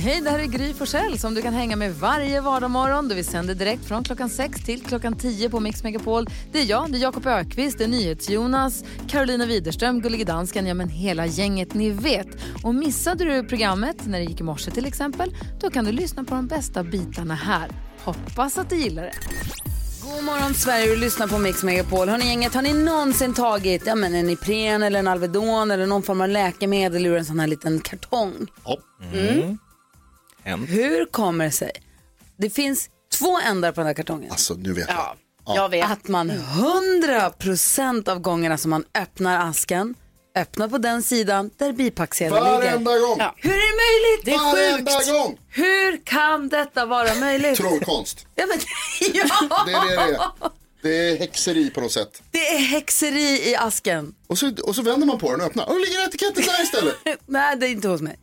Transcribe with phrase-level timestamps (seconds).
[0.00, 3.08] Hej, det här är Gry Forssell som du kan hänga med varje vardagsmorgon.
[3.08, 6.26] Vi sänder direkt från klockan 6 till klockan 10 på Mix Megapol.
[6.52, 10.74] Det är jag, det är Jakob Ökvist, det är NyhetsJonas, Carolina Widerström, Gullige Dansken, ja
[10.74, 12.26] men hela gänget ni vet.
[12.64, 16.24] Och missade du programmet när det gick i morse till exempel, då kan du lyssna
[16.24, 17.70] på de bästa bitarna här.
[18.04, 19.14] Hoppas att du gillar det.
[20.02, 22.08] God morgon Sverige, du lyssnar på Mix Megapol.
[22.08, 26.02] Hörrni gänget, har ni någonsin tagit ja, men en Ipren eller en Alvedon eller någon
[26.02, 28.46] form av läkemedel ur en sån här liten kartong?
[29.12, 29.58] Mm.
[30.44, 31.70] Hur kommer det sig?
[32.36, 34.30] Det finns två ändar på den här kartongen.
[34.30, 35.16] Alltså nu vet jag.
[35.56, 35.90] Jag vet.
[35.90, 39.94] Att man 100% av gångerna som man öppnar asken,
[40.36, 42.58] öppnar på den sidan där bipacksedeln ligger.
[42.58, 43.16] Varenda gång.
[43.18, 43.34] Ja.
[43.36, 44.24] Hur är det möjligt?
[44.24, 45.12] Det är Varenda sjukt.
[45.12, 45.38] gång.
[45.48, 47.56] Hur kan detta vara möjligt?
[47.56, 48.26] Trollkonst.
[48.34, 48.58] Ja, men,
[49.14, 49.64] ja.
[49.66, 50.20] Det är det det är.
[50.82, 52.22] Det är häxeri på något sätt.
[52.30, 54.14] Det är häxeri i asken.
[54.26, 55.68] Och så, och så vänder man på den och öppnar.
[55.68, 56.94] Och ligger etiketten där istället.
[57.26, 58.18] Nej, det är inte hos mig.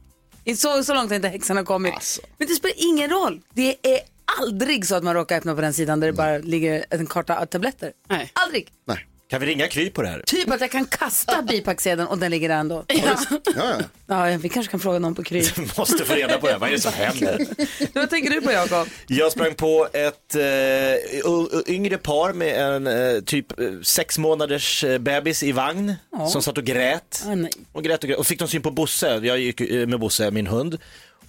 [0.54, 1.94] Så, så långt har inte häxan har kommit.
[1.94, 2.22] Alltså.
[2.38, 3.42] Men det spelar ingen roll.
[3.54, 4.00] Det är
[4.42, 7.46] aldrig så att man råkar öppna på den sidan där det bara ligger en karta
[7.46, 7.92] tabletter.
[8.10, 8.32] Nej.
[8.34, 8.68] Aldrig.
[8.86, 9.08] Nej.
[9.30, 10.24] Kan vi ringa Kry på det här?
[10.26, 12.86] Typ att jag kan kasta bipacksedeln och den ligger där ändå.
[12.88, 13.18] Ja,
[13.56, 13.80] ja.
[14.08, 15.44] Ja, vi kanske kan fråga någon på Kry.
[15.78, 16.58] Måste få reda på det.
[16.58, 17.46] Vad är det som händer?
[17.94, 18.88] Vad tänker du på Jakob?
[19.08, 24.98] Jag sprang på ett eh, yngre par med en eh, typ eh, sex månaders eh,
[24.98, 25.94] bebis i vagn
[26.32, 27.24] som satt och grät.
[27.26, 27.48] Ah.
[27.72, 28.20] Och grät och grät.
[28.20, 30.78] Och fick de syn på Bosse, jag gick eh, med Bosse, min hund.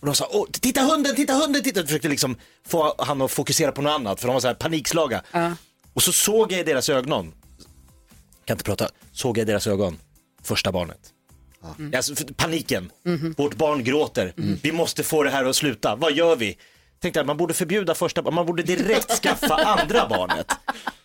[0.00, 1.80] Och de sa, Åh, titta hunden, titta hunden, titta.
[1.80, 2.36] Jag försökte liksom
[2.69, 5.22] få han att fokusera på något annat för de var så här panikslaga.
[5.94, 7.33] Och så såg jag i deras ögon,
[8.47, 9.98] kan inte prata, såg jag i deras ögon,
[10.42, 10.98] första barnet.
[11.97, 12.91] Alltså, för- paniken,
[13.36, 16.58] vårt barn gråter, vi måste få det här att sluta, vad gör vi?
[17.01, 20.52] Tänkte att man borde förbjuda första barnet, man borde direkt skaffa andra barnet.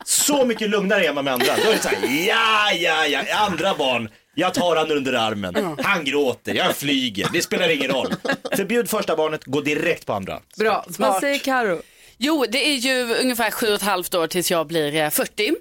[0.06, 1.56] Så mycket lugnare är man med andra.
[1.64, 5.76] Då är det så här, ja, ja, ja, andra barn, jag tar han under armen,
[5.84, 8.14] han gråter, jag flyger, det spelar ingen roll.
[8.56, 10.42] Förbjud första barnet, gå direkt på andra.
[10.58, 10.86] Bra.
[10.98, 11.82] Vad säger Karo?
[12.18, 15.52] Jo, det är ju ungefär sju och ett halvt år tills jag blir eh, 40.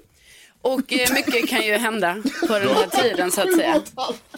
[0.61, 2.17] Och eh, mycket kan ju hända
[2.47, 3.81] på den här tiden så att säga.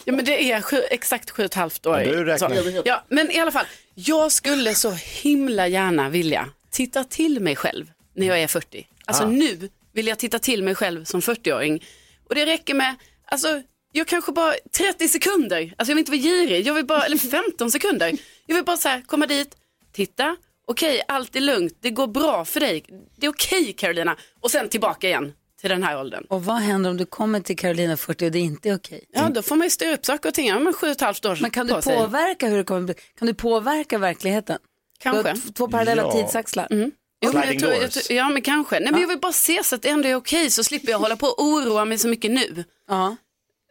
[0.04, 2.00] Ja men det är sju, exakt sju och ett halvt år.
[2.00, 2.62] Ja, du räknar.
[2.72, 2.82] Så.
[2.84, 7.90] Ja, men i alla fall, jag skulle så himla gärna vilja titta till mig själv
[8.14, 8.86] när jag är 40.
[9.04, 9.26] Alltså Ah.
[9.28, 11.84] nu vill jag titta till mig själv som 40-åring.
[12.28, 12.94] Och det räcker med,
[13.26, 17.02] alltså jag kanske bara 30 sekunder, alltså jag vill inte vara girig, jag vill bara,
[17.04, 18.12] eller 15 sekunder.
[18.46, 19.56] Jag vill bara så här, komma dit,
[19.92, 20.36] titta,
[20.66, 22.84] okej, allt är lugnt, det går bra för dig,
[23.16, 25.32] det är okej Carolina, och sen tillbaka igen
[25.64, 26.24] till den här åldern.
[26.28, 29.04] Och vad händer om du kommer till Carolina 40 och det inte är okej?
[29.12, 31.00] Ja, då får man ju styra upp saker och ting, ja, men sju och ett
[31.00, 31.96] halvt år Men kan du på sig.
[31.96, 32.94] påverka hur det kommer bli?
[33.18, 34.58] Kan du påverka verkligheten?
[34.62, 35.28] Du Kanske.
[35.28, 36.12] har två parallella Ja.
[36.12, 36.66] tidsaxlar.
[36.70, 36.90] Jo,
[37.32, 38.80] men jag tror, jag, tror- ja men kanske.
[38.80, 40.98] Nej, men jag vill bara se så att det ändå är okej så slipper jag
[40.98, 42.64] hålla på och oroa mig så mycket nu.
[42.88, 43.16] Ja.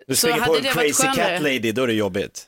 [0.08, 1.34] Du Så springer på hade en crazy skönare?
[1.34, 2.48] cat lady, då är det jobbigt.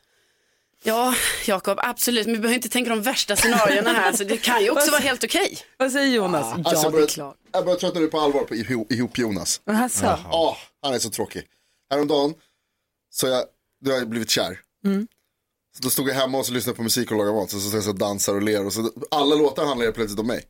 [0.88, 1.16] Ja,
[1.46, 2.26] Jakob, absolut.
[2.26, 4.14] Men vi behöver inte tänka de värsta scenarierna här.
[4.14, 5.58] Så det kan ju också vara helt okej.
[5.78, 6.46] Vad säger Jonas?
[6.58, 7.38] Ja, Alltså, jag, det är börjar, klart.
[7.52, 9.62] jag börjar tröttna nu på allvar på ihop, ihop Jonas.
[9.66, 11.44] Alltså, Ja, han är så tråkig.
[11.92, 12.34] Häromdagen
[13.14, 13.44] så jag,
[13.86, 14.60] då har jag blivit kär.
[15.78, 17.50] Så då stod jag hemma och så lyssnade på musik och lagade mat.
[17.52, 18.66] Så, så, så, så dansar och ler.
[18.66, 20.44] Och så, alla låtar handlar helt plötsligt om mig.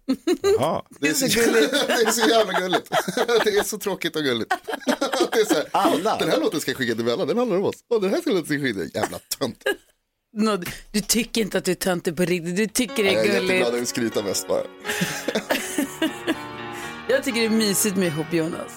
[0.60, 0.84] Jaha.
[1.00, 1.72] Det är så, gulligt.
[1.88, 2.90] det är så jävla gulligt.
[3.44, 4.54] det är så tråkigt och gulligt.
[5.32, 6.18] det är så här, Alla?
[6.18, 7.76] Den här låten ska jag skicka till Bella, den handlar om oss.
[7.90, 9.64] Och den här ska jag skicka till Jävla tönt.
[10.36, 13.26] Nå, du- du tycker inte att du är töntig på riktigt, du tycker det Jag
[13.26, 13.74] är är jätteglad, jag gulligt.
[13.80, 14.62] vill skryta mest bara.
[17.10, 18.72] Jag tycker det är mysigt med ihop Jonas.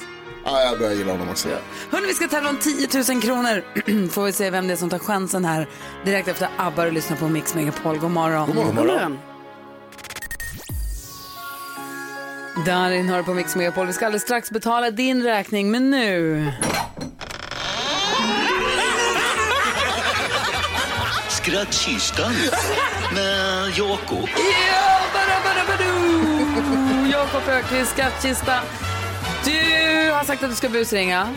[0.45, 1.49] Ja, jag börjar gilla honom också.
[1.91, 3.65] Hörni, vi ska tävla om 10 000 kronor.
[4.11, 5.69] Får vi se vem det är som tar chansen här
[6.05, 7.99] direkt efter ABBA och lyssnar på Mix Megapol.
[7.99, 8.47] God morgon.
[8.55, 9.19] God God morgon.
[12.67, 13.87] Darin hör på Mix Megapol.
[13.87, 16.47] Vi ska alldeles strax betala din räkning, men nu...
[21.49, 22.33] Skrattkistan
[23.15, 24.29] med Jakob.
[24.71, 28.61] Ja, bara, bara, bara, Jakob Öqvist, skattkista.
[29.45, 31.29] Du har sagt att du ska busringa.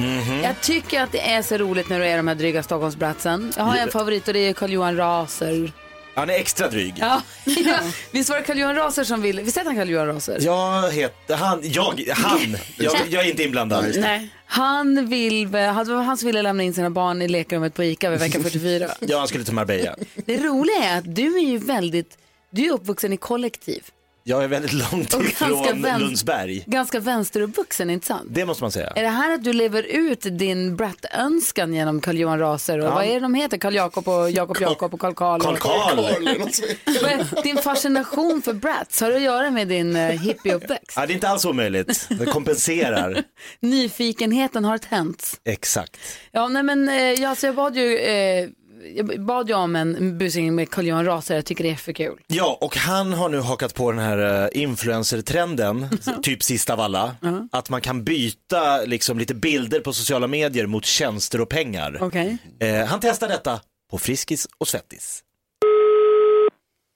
[0.43, 3.53] Jag tycker att det är så roligt när du är de här dryga Stockholmsbratsen.
[3.57, 5.71] Jag har en favorit och det är Carl-Johan Raser.
[6.13, 6.93] Han är extra dryg.
[6.97, 7.79] Ja, ja.
[8.11, 10.37] Visst var det Carl-Johan Raser som ville, visst hette han Carl-Johan Raser?
[10.41, 13.85] Jag heter, han, jag, han, jag, jag är inte inblandad.
[13.99, 14.29] Nej.
[14.45, 18.19] Han vill, var han som ville lämna in sina barn i lekrummet på ICA vid
[18.19, 18.89] vecka 44.
[18.99, 19.95] Ja, han skulle till Marbella.
[20.25, 22.17] Det roliga är att du är ju väldigt,
[22.49, 23.83] du är uppvuxen i kollektiv.
[24.23, 26.63] Jag är väldigt långt Och ganska ifrån vän- Lundsberg.
[26.67, 28.27] Ganska vänsteruppvuxen, inte sant?
[28.29, 28.87] Det måste man säga.
[28.87, 32.93] Är det här att du lever ut din Brat-önskan genom Carl-Johan Raser och Ja.
[32.95, 33.57] vad är det de heter?
[33.57, 35.39] Karl Jakob och Jakob Jakob och Karl Karl?
[35.41, 35.95] Karl och- Karl.
[37.01, 40.93] Vad är- Din fascination för Brats, har det att göra med din eh, hippieuppväxt?
[40.95, 42.07] Ja, det är inte alls omöjligt.
[42.09, 43.23] Det kompenserar.
[43.59, 45.39] Nyfikenheten har tänts.
[45.45, 45.97] Exakt.
[46.31, 48.49] Ja, nej men eh, ja, alltså jag bad ju, eh,
[48.95, 52.19] jag bad ju om en busring med Carl-Johan Raser, jag tycker det är för kul.
[52.27, 55.87] Ja, och han har nu hakat på den här uh, influencer-trenden,
[56.23, 57.15] typ sist av alla,
[57.51, 61.97] att man kan byta liksom lite bilder på sociala medier mot tjänster och pengar.
[62.01, 62.37] Okej.
[62.59, 63.59] Eh, han testar detta
[63.91, 65.23] på Friskis och Svettis.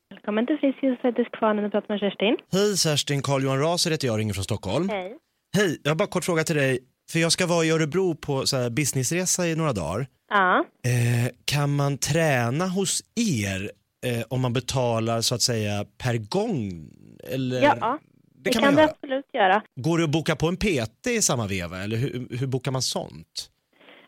[0.10, 2.38] Välkommen till Friskis och Svettis Kvarnen och pratar med Kerstin.
[2.52, 4.90] Hej Kerstin, Carl-Johan Raser heter jag, ringer från Stockholm.
[4.90, 5.18] Hej.
[5.56, 6.80] Hej, jag har bara kort fråga till dig.
[7.12, 10.08] För jag ska vara i Örebro på så här businessresa i några dagar.
[10.36, 13.72] Ja, Eh, kan man träna hos er
[14.06, 16.90] eh, om man betalar så att säga per gång?
[17.34, 17.62] Eller?
[17.62, 18.00] ja
[18.46, 18.90] det det kan man göra.
[18.90, 19.62] absolut göra.
[19.76, 22.82] Går det att boka på en PT i samma veva eller hur, hur bokar man
[22.82, 23.50] sånt?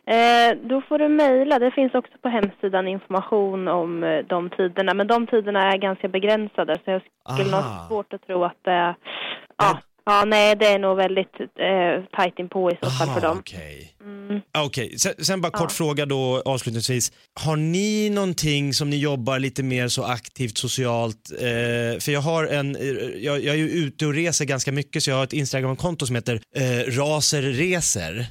[0.07, 1.59] Eh, då får du mejla.
[1.59, 4.93] Det finns också på hemsidan information om eh, de tiderna.
[4.93, 7.01] Men de tiderna är ganska begränsade så jag
[7.33, 7.61] skulle Aha.
[7.61, 8.95] ha svårt att tro att det är...
[9.57, 13.37] Ja, ja, nej, det är nog väldigt eh, tajt inpå i så fall för dem.
[13.39, 13.93] Okej.
[14.01, 14.41] Mm.
[14.51, 17.11] Ah, Okej, sen, sen bara kort fråga då avslutningsvis.
[17.39, 21.31] Har ni någonting som ni jobbar lite mer så aktivt socialt?
[21.31, 22.81] Eh, för jag har en, eh,
[23.17, 26.15] jag, jag är ju ute och reser ganska mycket så jag har ett Instagramkonto som
[26.15, 28.25] heter eh, Raserreser.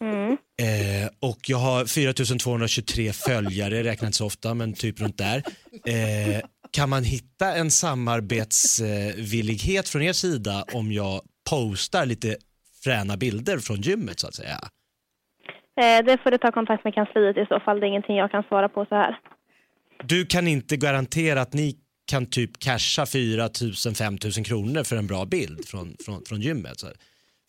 [0.00, 0.36] Mm.
[0.62, 5.42] Eh, och jag har 4223 följare, räknar inte så ofta men typ runt där.
[5.86, 6.40] Eh,
[6.76, 11.20] kan man hitta en samarbetsvillighet från er sida om jag
[11.50, 12.36] postar lite
[12.84, 14.58] fräna bilder från gymmet så att säga?
[15.80, 17.80] Eh, det får du ta kontakt med kansliet i så fall.
[17.80, 19.18] Det är ingenting jag kan svara på så här.
[20.04, 21.76] Du kan inte garantera att ni
[22.06, 23.48] kan typ casha 4
[23.86, 26.80] 000 5 000 kronor för en bra bild från, från, från gymmet.
[26.80, 26.86] Så.
[26.86, 26.94] För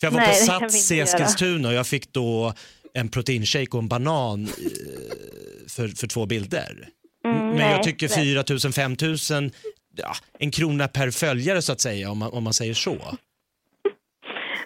[0.06, 1.00] jag var Nej, på Sats i.
[1.00, 2.52] Eskilstuna och jag fick då
[2.94, 4.48] en proteinshake och en banan eh,
[5.68, 6.88] för, för två bilder.
[7.30, 9.50] Mm, Men nej, jag tycker det- 4 000 5 000,
[9.96, 12.96] ja, en krona per följare så att säga om man, om man säger så.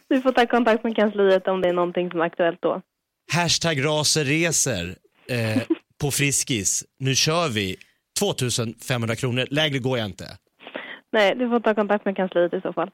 [0.08, 2.80] Du får ta kontakt med kansliet om det är någonting som är aktuellt då.
[3.32, 4.94] Hashtag raserreser
[5.28, 5.62] eh,
[6.00, 6.84] på Friskis.
[6.98, 7.76] Nu kör vi
[8.18, 10.36] 2500 kronor, lägre går jag inte.
[11.12, 12.88] Nej, du får ta kontakt med kansliet i så fall.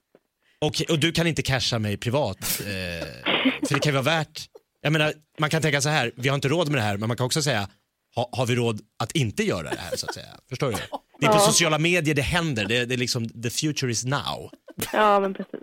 [0.60, 2.38] Okej, och du kan inte casha mig privat?
[2.60, 3.06] Eh,
[3.68, 4.40] för det kan ju vara värt...
[4.80, 7.08] Jag menar, man kan tänka så här, vi har inte råd med det här, men
[7.08, 7.68] man kan också säga,
[8.14, 10.26] ha, har vi råd att inte göra det här så att säga?
[10.48, 10.76] Förstår du?
[11.20, 11.40] Det är på Ja.
[11.40, 14.50] sociala medier det händer, det, det är liksom, the future is now.
[14.92, 15.54] Ja, men precis.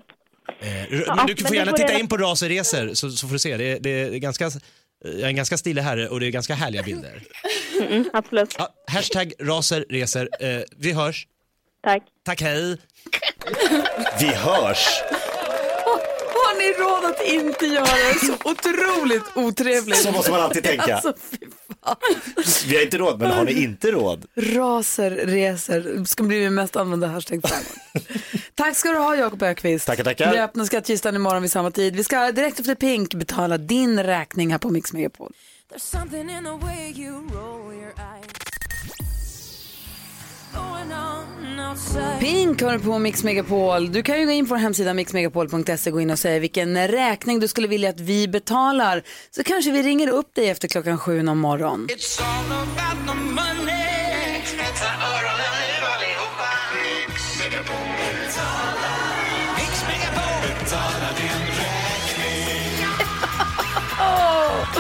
[0.61, 3.09] Eh, Ja, men du men får det gärna får titta reda- in på Raserresor så,
[3.11, 4.51] så får du se, det, det är ganska,
[5.03, 7.23] jag är en ganska stilig herre och det är ganska härliga bilder.
[7.81, 8.55] Mm, absolut.
[8.57, 11.27] Ja, hashtag raserresor, eh, vi hörs.
[11.83, 12.03] Tack.
[12.25, 12.77] Tack, hej.
[14.19, 14.87] Vi hörs.
[16.65, 18.25] Ni råd att inte göra det?
[18.25, 19.97] Så otroligt otrevligt.
[19.97, 20.95] Så måste man alltid tänka.
[20.95, 21.13] Alltså.
[22.67, 24.25] Vi har inte råd, men har ni inte råd?
[24.35, 28.07] Raser, reser, ska bli min mest använda hashtag framåt.
[28.55, 29.85] Tack ska du ha Jakob Ökvist.
[29.85, 30.31] Tackar, tackar.
[30.31, 31.95] Vi öppnar skattkistan imorgon vid samma tid.
[31.95, 35.33] Vi ska direkt efter Pink betala din räkning här på Mix Megapol.
[42.19, 43.91] Pink du på Mix Megapol.
[43.91, 47.39] Du kan ju gå in på vår hemsida mixmegapol.se gå in och säga vilken räkning
[47.39, 49.03] du skulle vilja att vi betalar.
[49.31, 51.87] Så kanske vi ringer upp dig efter klockan sju om morgon.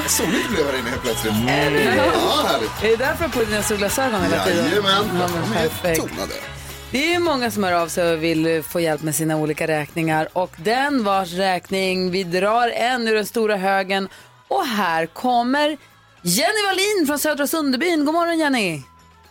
[0.07, 1.33] Soligt blev här inne helt plötsligt.
[1.33, 1.95] Hur?
[1.95, 2.83] Ja, härligt.
[2.83, 4.65] Är det därför du har på dina solglasögon hela tiden?
[4.65, 6.54] Jajamän, de är tonade.
[6.91, 9.67] Det är många som hör av sig och vill eh, få hjälp med sina olika
[9.67, 10.27] räkningar.
[10.33, 14.09] Och den vars räkning, vi drar en ur den stora högen.
[14.47, 15.77] Och här kommer
[16.21, 18.05] Jenny Wallin från Södra Sunderbyn.
[18.05, 18.81] God morgon Jenny!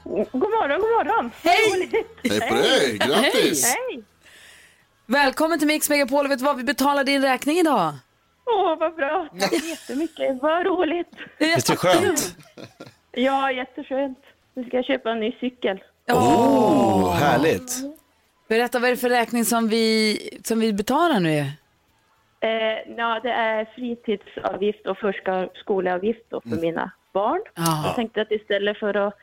[0.04, 1.30] God morgon, god morgon.
[1.42, 1.90] Hej!
[2.22, 3.64] Hej på dig, grattis.
[3.74, 4.02] Hej!
[5.06, 6.28] Välkommen till Mix Megapol.
[6.28, 7.94] Vet du vad vi betalar din räkning idag?
[8.46, 9.28] Åh, vad bra.
[9.40, 10.42] Tack så jättemycket.
[10.42, 11.08] Vad roligt.
[11.38, 12.36] Visst är det skönt?
[13.12, 14.18] Ja, jätteskönt.
[14.54, 15.82] Nu ska jag köpa en ny cykel.
[16.12, 17.72] Oh, härligt.
[18.48, 21.38] Berätta vad är det för räkning som vi, som vi betalar nu?
[22.40, 27.40] Eh, ja, det är fritidsavgift och förskoleavgift då för mina barn.
[27.54, 27.82] Ja.
[27.86, 29.14] Jag tänkte att istället för att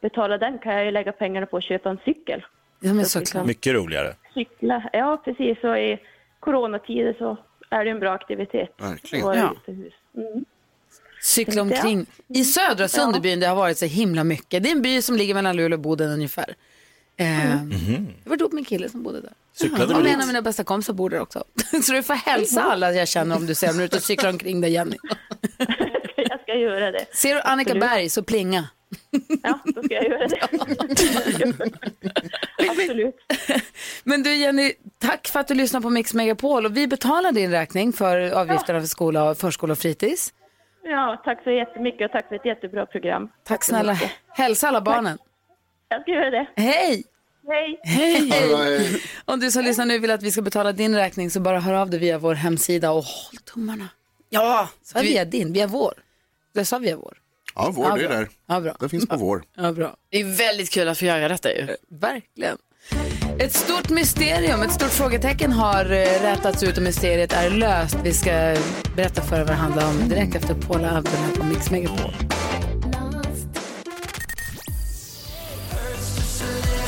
[0.00, 2.44] betala den kan jag ju lägga pengarna på att köpa en cykel.
[2.80, 3.46] Ja, men såklart.
[3.46, 4.14] Mycket roligare.
[4.34, 5.58] Cykla, ja precis.
[5.64, 5.98] Och i
[6.40, 7.36] coronatider så
[7.70, 8.74] är det en bra aktivitet.
[8.78, 9.24] Verkligen.
[9.26, 9.54] Vara Ja.
[9.62, 9.94] utomhus.
[10.16, 10.44] Mm.
[11.22, 12.06] Cykla omkring.
[12.34, 14.62] I södra Sunderbyn det har varit så himla mycket.
[14.62, 16.54] Det är en by som ligger mellan Luleå och Boden ungefär.
[17.16, 17.50] Eh.
[18.24, 19.32] Jag var ihop med en kille som bodde där.
[19.56, 20.22] Cyklade och du en dit?
[20.22, 21.44] av mina bästa kompisar bor där också.
[21.82, 24.60] Så du får hälsa alla jag känner om du ser mig ute och cyklar omkring
[24.60, 24.96] dig Jenny.
[26.16, 27.06] Jag ska göra det.
[27.12, 27.90] Ser du Annika Absolut.
[27.90, 28.68] Berg så plinga.
[29.42, 30.48] Ja, då ska jag göra det.
[32.70, 33.14] Absolut.
[34.04, 37.50] Men du Jenny, tack för att du lyssnar på Mix Megapol och vi betalar din
[37.50, 40.32] räkning för avgifterna för skola, förskola och fritids.
[40.90, 43.28] Ja, tack så jättemycket och tack för ett jättebra program.
[43.44, 43.92] Tack så snälla.
[43.92, 44.10] mycket.
[44.28, 45.18] Hälsa alla barnen.
[45.88, 46.46] Jag ska göra det.
[46.56, 47.04] Hej!
[47.48, 47.80] Hej!
[47.84, 48.30] Hej!
[48.30, 49.02] Right.
[49.24, 51.74] Om du som lyssnar nu vill att vi ska betala din räkning så bara hör
[51.74, 53.88] av dig via vår hemsida och håll tummarna.
[54.28, 55.52] Ja, Sa jag via din?
[55.52, 55.92] Via vår?
[56.52, 57.18] Jag sa via vår.
[57.54, 58.28] Ja, vår, Ja, det är där.
[58.46, 58.76] Ja, bra.
[58.80, 59.42] Det finns på vår.
[59.56, 59.96] Ja, bra.
[60.10, 61.66] det är väldigt kul att få göra detta ju.
[61.88, 62.58] Verkligen.
[63.40, 67.96] Ett stort mysterium, ett stort frågetecken har eh, rätats ut och mysteriet är löst.
[68.04, 68.56] Vi ska
[68.96, 72.14] berätta för er vad det handlar om direkt efter Paula Abdul här på Mix Megapol.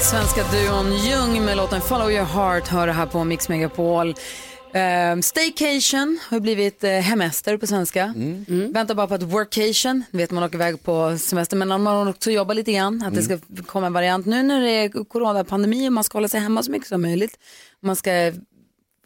[0.00, 4.14] Svenska duon Ljung med låten Follow your heart hör det här på Mix Megapol.
[4.75, 8.03] Um, staycation har blivit uh, hemester på svenska.
[8.17, 8.73] Mm.
[8.73, 12.31] Väntar bara på att workation, du vet man åker iväg på semester men man också
[12.31, 14.27] jobbar lite grann, att det ska komma en variant.
[14.27, 17.39] Nu när det är coronapandemi och man ska hålla sig hemma så mycket som möjligt,
[17.83, 18.33] man ska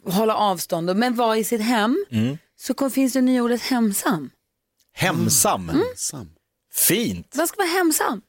[0.07, 2.37] hålla avstånd men vara i sitt hem, Mm.
[2.59, 4.29] så kom, finns det nya ordet hemsam.
[4.93, 5.71] Hemsam.
[5.95, 6.29] Sam.
[6.73, 7.35] Fint.
[7.35, 8.21] Man ska vara hemsam.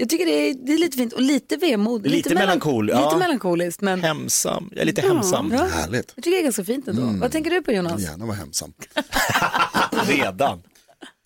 [0.00, 2.06] Jag tycker det är, det är lite fint och lite vemod.
[2.06, 3.16] Lite melankol, Lite ja.
[3.18, 4.68] melankoliskt men Hemsam.
[4.72, 5.50] Jag är lite hemsam.
[5.52, 5.64] Ja.
[5.66, 6.12] Härligt.
[6.16, 7.02] jag tycker det är ganska fint ändå.
[7.20, 8.00] Vad tänker du på Jonas?
[8.02, 8.72] Gärna vara hemsam.
[10.06, 10.62] Redan.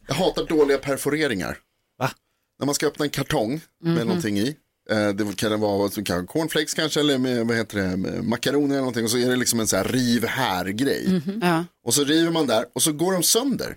[0.08, 1.58] Jag hatar dåliga perforeringar.
[1.98, 2.10] Va?
[2.58, 4.06] När man ska öppna en kartong med Mhm.
[4.06, 4.56] någonting i.
[4.90, 9.04] eh, Det kan vara kan- cornflakes kanske eller med, vad heter det, makaroner eller någonting.
[9.04, 11.08] Och så är det liksom en så här riv här grej.
[11.26, 11.40] Mhm.
[11.42, 11.64] Ja.
[11.86, 13.74] Och så river man där och så går de sönder.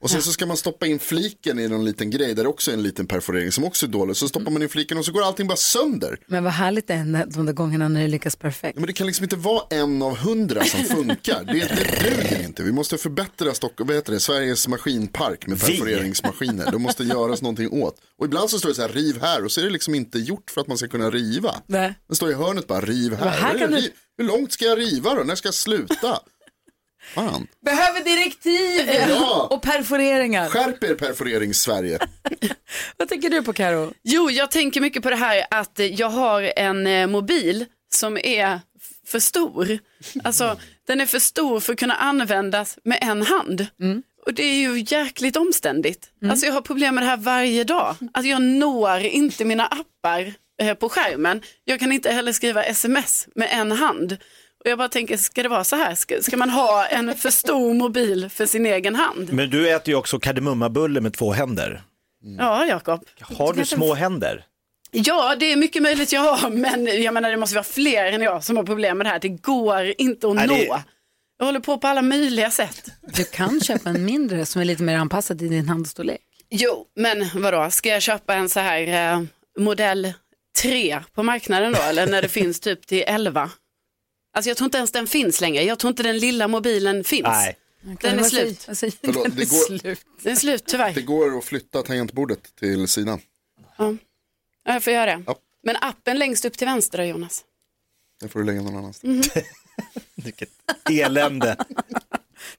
[0.00, 2.70] Och sen så ska man stoppa in fliken i någon liten grej där det också
[2.70, 4.16] är en liten perforering som också är dålig.
[4.16, 6.20] Så stoppar man in fliken och så går allting bara sönder.
[6.26, 8.76] Men vad härligt det är de där gångerna när det lyckas perfekt.
[8.76, 11.44] Ja, Men det kan liksom inte vara en av hundra som funkar.
[11.44, 12.62] Det, det duger inte.
[12.62, 16.70] Vi måste förbättra Stock, vad heter det, Sveriges maskinpark med perforeringsmaskiner.
[16.70, 17.96] Det måste göras någonting åt.
[18.18, 20.18] Och ibland så står det så här, riv här och så är det liksom inte
[20.18, 21.54] gjort för att man ska kunna riva.
[21.66, 21.94] Nej.
[22.08, 23.28] Det står i hörnet bara, riv här.
[23.30, 23.90] Här kan du-?
[24.18, 25.22] Hur långt ska jag riva då?
[25.22, 26.20] När ska jag sluta?
[27.14, 27.46] Fan.
[27.64, 29.48] Behöver direktiv Ja.
[29.50, 30.48] och perforeringar.
[30.48, 31.98] Skärp er perforerings-Sverige.
[32.96, 33.92] Vad tänker du på Karo?
[34.02, 38.60] Jo, jag tänker mycket på det här att jag har en eh, mobil som är
[39.06, 39.78] för stor.
[40.24, 43.66] Alltså, den är för stor för att kunna användas med en hand.
[44.26, 46.10] Och det är ju jäkligt omständigt.
[46.30, 47.96] Alltså jag har problem med det här varje dag.
[48.14, 51.42] Att jag når inte mina appar eh, på skärmen.
[51.64, 54.16] Jag kan inte heller skriva sms med en hand.
[54.68, 55.94] Och jag bara tänker, ska det vara så här?
[55.94, 59.32] Ska, ska man ha en för stor mobil för sin egen hand?
[59.32, 61.82] Men du äter ju också kardemummabulle med två händer.
[62.38, 63.04] Ja, Jakob.
[63.20, 64.44] Har du små händer?
[64.90, 68.22] Ja, det är mycket möjligt jag har, men jag menar det måste vara fler än
[68.22, 69.18] jag som har problem med det här.
[69.18, 70.54] Det går inte att Nej, nå.
[70.54, 70.82] det-
[71.38, 72.84] Jag håller på på alla möjliga sätt.
[73.14, 76.20] Du kan köpa en mindre som är lite mer anpassad till din handstorlek.
[76.50, 79.22] Jo, men vadå, ska jag köpa en så här eh,
[79.58, 80.12] modell
[80.62, 83.50] 3 på marknaden då, eller när det finns typ till 11?
[84.32, 85.62] Alltså jag tror inte ens den finns längre.
[85.64, 87.22] Jag tror inte den lilla mobilen finns.
[87.28, 87.56] Nej.
[88.00, 88.62] Den är slut.
[88.64, 90.00] Förlåt, Den är det går- slut.
[90.22, 90.92] Den är slut tyvärr.
[90.94, 93.20] Det går att flytta tangentbordet till sidan.
[93.78, 93.94] Ja,
[94.64, 95.22] jag får göra det.
[95.26, 95.36] Ja.
[95.62, 97.44] Men appen längst upp till vänster då Jonas?
[98.20, 99.28] Den får du lägga någon annanstans.
[100.14, 100.48] Vilket
[100.90, 101.56] elände.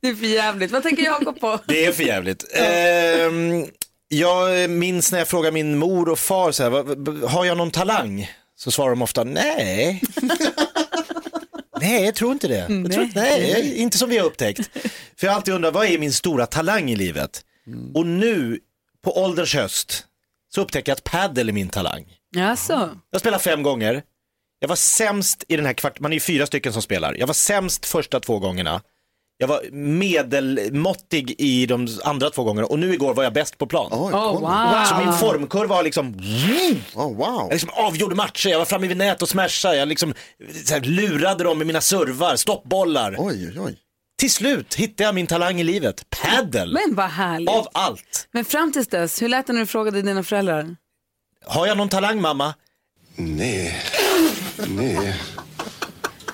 [0.02, 0.72] Det är för jävligt.
[0.72, 1.60] Vad tänker Jakob på?
[1.68, 2.46] Det är för jävligt.
[2.54, 3.66] Ehm,
[4.08, 7.58] jag minns när jag frågar min mor och far, så här, "Vad- vad- har jag
[7.58, 8.32] någon talang?
[8.56, 10.02] Så svarar de ofta nej.
[11.82, 12.56] Nej, jag tror inte det.
[12.70, 14.70] Jag tror, nej, inte som vi har upptäckt.
[15.18, 17.42] För jag har alltid undrat, vad är min stora talang i livet?
[17.94, 18.60] Och nu,
[19.04, 20.06] på ålderns höst,
[20.54, 22.06] så upptäcker jag att paddel är min talang.
[22.38, 22.98] Alltså.
[23.12, 24.04] Jag spelar fem gånger.
[24.60, 27.14] Jag var sämst i den här kvart, man är ju fyra stycken som spelar.
[27.14, 28.82] Jag var sämst första två gångerna.
[29.42, 33.68] Jag var medelmåttig i de andra två gångerna och nu igår var jag bäst på
[33.68, 33.90] plan.
[33.92, 34.84] Oj, Oh, wow.
[34.86, 36.14] Så min formkurva var liksom,
[36.96, 37.42] Oh, wow.
[37.42, 40.14] jag liksom avgjorde matcher, jag var framme vid nät och smashade, jag liksom
[40.66, 43.16] så här, lurade dem med mina servar, stoppbollar.
[43.18, 43.78] Oj, oj, oj.
[44.20, 46.74] Till slut hittade jag min talang i livet, paddle.
[46.86, 47.50] Men vad härligt.
[47.50, 48.28] Av allt.
[48.32, 50.76] Men fram tills dess, hur lät det när du frågade dina föräldrar?
[51.46, 52.54] Har jag någon talang mamma?
[53.16, 53.76] Nej,
[54.68, 55.16] nej.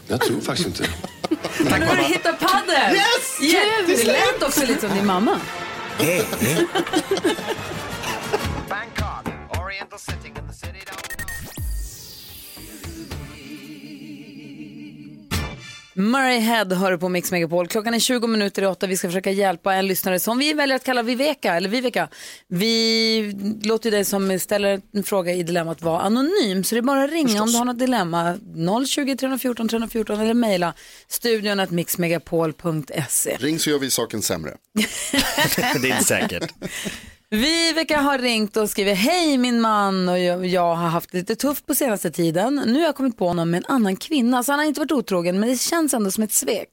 [0.07, 0.89] Jag tror faktiskt inte.
[1.79, 2.95] Nu har du hittat padel!
[2.95, 3.37] Yes!
[3.87, 5.39] Det lät också lite som din mamma.
[5.99, 6.25] Nej.
[16.05, 17.67] Murray Head hör du på Mix Megapol.
[17.67, 18.87] Klockan är 20 minuter i åtta.
[18.87, 21.53] Vi ska försöka hjälpa en lyssnare som vi väljer att kalla Viveka.
[21.53, 22.09] Eller Viveka.
[22.47, 26.63] Vi låter dig som ställer en fråga i dilemmat vara anonym.
[26.63, 28.37] Så det är bara att ringa om du har något dilemma.
[28.87, 30.73] 020 314 314 eller mejla
[31.07, 33.37] studion att mixmegapol.se.
[33.39, 34.57] Ring så gör vi saken sämre.
[35.55, 36.53] det är inte säkert.
[37.35, 41.35] Viveka har ringt och skriver Hej min man och jag, jag har haft det lite
[41.35, 42.61] tufft på senaste tiden.
[42.65, 44.43] Nu har jag kommit på honom med en annan kvinna.
[44.43, 46.69] Så han har inte varit otrogen men det känns ändå som ett svek.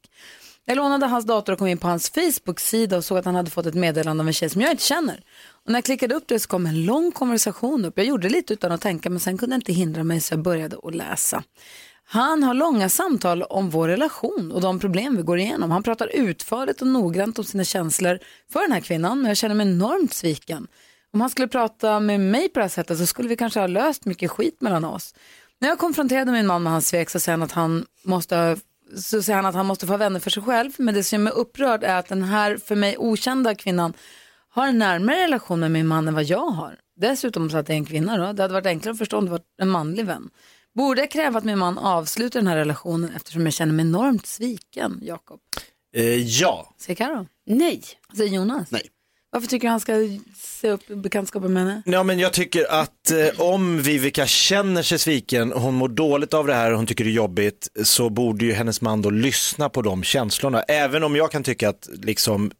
[0.64, 3.50] Jag lånade hans dator och kom in på hans Facebook-sida och såg att han hade
[3.50, 5.20] fått ett meddelande av en tjej som jag inte känner.
[5.64, 7.94] Och när jag klickade upp det så kom en lång konversation upp.
[7.96, 10.34] Jag gjorde det lite utan att tänka men sen kunde jag inte hindra mig så
[10.34, 11.42] jag började att läsa.
[12.12, 15.70] Han har långa samtal om vår relation och de problem vi går igenom.
[15.70, 18.18] Han pratar utförligt och noggrant om sina känslor
[18.52, 20.66] för den här kvinnan men jag känner mig enormt sviken.
[21.12, 23.66] Om han skulle prata med mig på det här sättet så skulle vi kanske ha
[23.66, 25.14] löst mycket skit mellan oss.
[25.60, 28.56] När jag konfronterade min man med hans svek så säger han att han måste
[28.96, 30.72] så säger han att han måste få vänner för sig själv.
[30.78, 33.92] Men det som gör mig upprörd är att den här för mig okända kvinnan
[34.50, 36.78] har en närmare relation med min man än vad jag har.
[36.96, 38.32] Dessutom så att det är en kvinna då.
[38.32, 40.30] Det hade varit enklare att förstå om det var en manlig vän.
[40.74, 44.26] Borde jag kräva att min man avslutar den här relationen eftersom jag känner mig enormt
[44.26, 45.40] sviken, Jakob?
[45.96, 46.74] Eh, ja.
[46.80, 47.26] Säger Karo?
[47.46, 47.82] Nej.
[48.16, 48.70] Säger Jonas?
[48.70, 48.82] Nej.
[49.30, 49.92] Varför tycker du han ska
[50.36, 51.82] se upp bekantskapen med henne?
[51.86, 56.46] Ja, men jag tycker att eh, om Vivica känner sig sviken, hon mår dåligt av
[56.46, 59.82] det här, hon tycker det är jobbigt, så borde ju hennes man då lyssna på
[59.82, 60.62] de känslorna.
[60.62, 62.50] Även om jag kan tycka att liksom,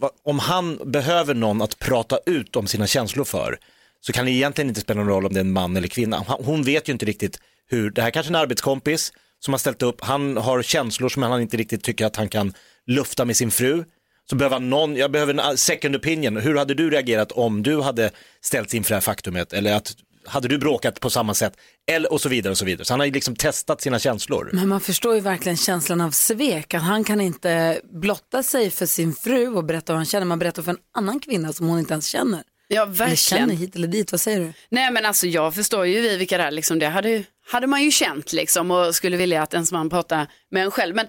[0.00, 3.58] va- om han behöver någon att prata ut om sina känslor för,
[4.06, 6.24] så kan det egentligen inte spela någon roll om det är en man eller kvinna.
[6.26, 9.12] Hon vet ju inte riktigt hur, det här kanske är en arbetskompis
[9.44, 12.54] som har ställt upp, han har känslor som han inte riktigt tycker att han kan
[12.86, 13.84] lufta med sin fru.
[14.30, 16.36] Så behöver han någon, jag behöver en ah, second opinion.
[16.36, 19.52] Hur hade du reagerat om du hade ställts inför det här faktumet?
[19.52, 19.94] Eller att,
[20.26, 21.52] hade du bråkat på samma sätt?
[21.90, 22.84] Eller, och så vidare och så vidare.
[22.84, 24.50] Så han har ju liksom testat sina känslor.
[24.52, 26.74] Men man förstår ju verkligen känslan av svek.
[26.74, 30.26] Att han kan inte blotta sig för sin fru och berätta vad han känner.
[30.26, 32.42] Man berättar för en annan kvinna som hon inte ens känner.
[32.68, 33.16] Ja, Eller verkligen.
[33.16, 34.52] känner hit eller dit, vad säger du?
[34.68, 37.82] Nej men alltså jag förstår ju vi vilka det är, liksom, det hade, hade man
[37.84, 40.94] ju känt liksom och skulle vilja att ens man pratar med en själv.
[40.94, 41.06] Men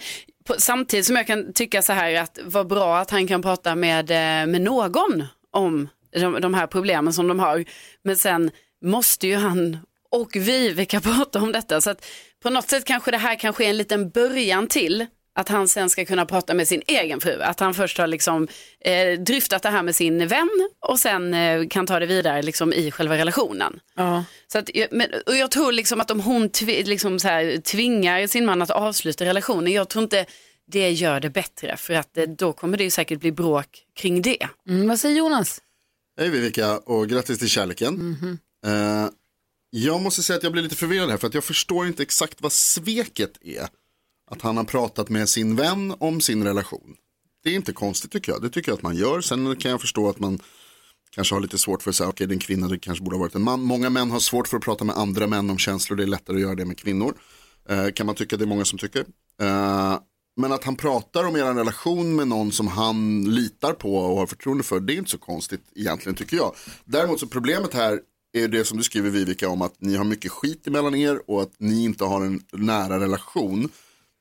[0.47, 3.75] på, samtidigt som jag kan tycka så här att vad bra att han kan prata
[3.75, 7.65] med, eh, med någon om de, de här problemen som de har.
[8.03, 8.51] Men sen
[8.83, 9.77] måste ju han
[10.11, 11.81] och vi vilka prata om detta.
[11.81, 12.05] Så att
[12.43, 15.89] på något sätt kanske det här kanske är en liten början till att han sen
[15.89, 17.41] ska kunna prata med sin egen fru.
[17.41, 18.47] Att han först har liksom,
[18.79, 22.73] eh, dryftat det här med sin vän och sen eh, kan ta det vidare liksom,
[22.73, 23.79] i själva relationen.
[23.95, 24.23] Ja.
[24.51, 27.57] Så att, jag- men, och jag tror liksom att om hon tv, liksom så här,
[27.61, 30.25] tvingar sin man att avsluta relationen, jag tror inte
[30.71, 34.21] det gör det bättre för att eh, då kommer det ju säkert bli bråk kring
[34.21, 34.47] det.
[34.69, 35.61] Mm, vad säger Jonas?
[36.19, 38.17] Hej Vivica och grattis till kärleken.
[38.65, 39.09] Eh,
[39.69, 42.41] jag måste säga att jag blir lite förvirrad här för att jag förstår inte exakt
[42.41, 43.67] vad sveket är.
[44.31, 46.95] Att han har pratat med sin vän om sin relation.
[47.43, 48.41] Det är inte konstigt tycker jag.
[48.41, 49.21] Det tycker jag att man gör.
[49.21, 50.39] Sen kan jag förstå att man
[51.15, 53.15] kanske har lite svårt för att säga, okej det är en kvinna, det kanske borde
[53.15, 53.61] ha varit en man.
[53.61, 56.35] Många män har svårt för att prata med andra män om känslor, det är lättare
[56.35, 57.13] att göra det med kvinnor.
[57.69, 59.05] Eh, kan man tycka, det är många som tycker.
[59.41, 59.97] Eh,
[60.37, 64.27] men att han pratar om er relation med någon som han litar på och har
[64.27, 66.55] förtroende för, det är inte så konstigt egentligen tycker jag.
[66.85, 67.99] Däremot så problemet här
[68.33, 71.41] är det som du skriver Vivica om att ni har mycket skit emellan er och
[71.41, 73.69] att ni inte har en nära relation.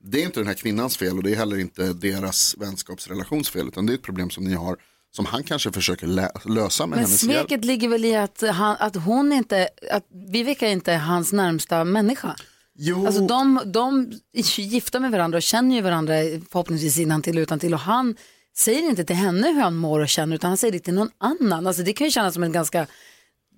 [0.07, 3.69] Det är inte den här kvinnans fel och det är heller inte deras vänskapsrelations fel
[3.69, 4.77] utan det är ett problem som ni har
[5.17, 6.07] som han kanske försöker
[6.49, 7.49] lösa med Men hennes hjälp.
[7.49, 11.85] sveket ligger väl i att, han, att hon inte, att Viveka inte är hans närmsta
[11.85, 12.37] människa.
[12.79, 13.07] Jo.
[13.07, 16.15] Alltså de, de är gifta med varandra och känner ju varandra
[16.51, 18.17] förhoppningsvis innan till utan till och han
[18.57, 21.11] säger inte till henne hur han mår och känner utan han säger det till någon
[21.19, 21.67] annan.
[21.67, 22.87] Alltså det kan ju kännas som en ganska,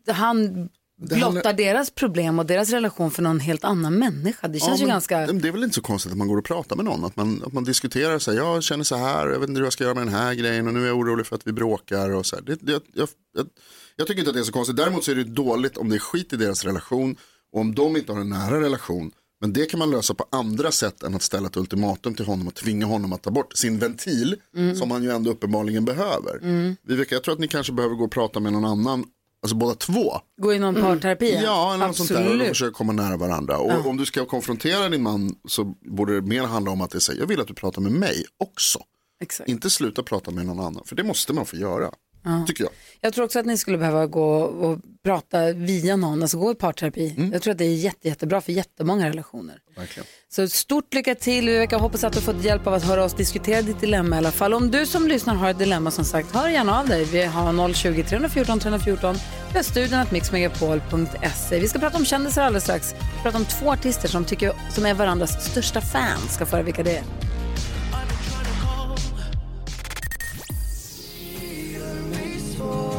[0.08, 4.48] han blottar deras problem och deras relation för någon helt annan människa.
[4.48, 5.18] Det känns ju men, ganska...
[5.18, 7.04] men Det är väl inte så konstigt att man går och pratar med någon.
[7.04, 9.66] Att man, att man diskuterar så här, jag känner så här, jag vet inte hur
[9.66, 11.52] jag ska göra med den här grejen och nu är jag orolig för att vi
[11.52, 12.42] bråkar och så här.
[12.42, 13.48] Det, det, jag, jag,
[13.96, 14.76] jag tycker inte att det är så konstigt.
[14.76, 17.16] Däremot så är det dåligt om det är skit i deras relation
[17.52, 19.10] och om de inte har en nära relation.
[19.40, 22.48] Men det kan man lösa på andra sätt än att ställa ett ultimatum till honom
[22.48, 24.76] och tvinga honom att ta bort sin ventil Mm.
[24.76, 26.38] som han ju ändå uppenbarligen behöver.
[26.42, 26.76] Mm.
[26.82, 29.04] Viveka, jag tror att ni kanske behöver gå och prata med någon annan,
[29.42, 30.12] alltså båda två.
[30.42, 31.40] Gå i någon parterapi?
[31.42, 32.40] Ja, eller något sånt där.
[32.40, 33.58] Och försöka komma nära varandra.
[33.58, 33.88] Och Ja.
[33.88, 37.20] om du ska konfrontera din man så borde det mer handla om att det säger,
[37.20, 38.78] jag vill att du pratar med mig också.
[39.22, 39.48] Exakt.
[39.50, 41.90] Inte sluta prata med någon annan, för det måste man få göra.
[42.46, 42.72] Tycker jag.
[43.00, 46.54] Jag tror också att ni skulle behöva gå och prata via någon, alltså gå i
[46.54, 47.14] parterapi.
[47.16, 47.32] Mm.
[47.32, 49.58] Jag tror att det är jätte, jättebra för jättemånga relationer.
[49.76, 50.06] Verkligen.
[50.28, 53.62] Så stort lycka till Viveka, hoppas att du fått hjälp av att höra oss diskutera
[53.62, 54.54] ditt dilemma i alla fall.
[54.54, 57.04] Om du som lyssnar har ett dilemma som sagt, hör gärna av dig.
[57.04, 59.16] Vi har 020 314 314.
[59.52, 61.60] Vi har studion att mixmegapol.se.
[61.60, 62.92] Vi ska prata om kändisar alldeles strax.
[62.92, 66.34] Vi ska prata om två artister som, tycker, som är varandras största fans.
[66.34, 67.25] Ska få höra vilka det är.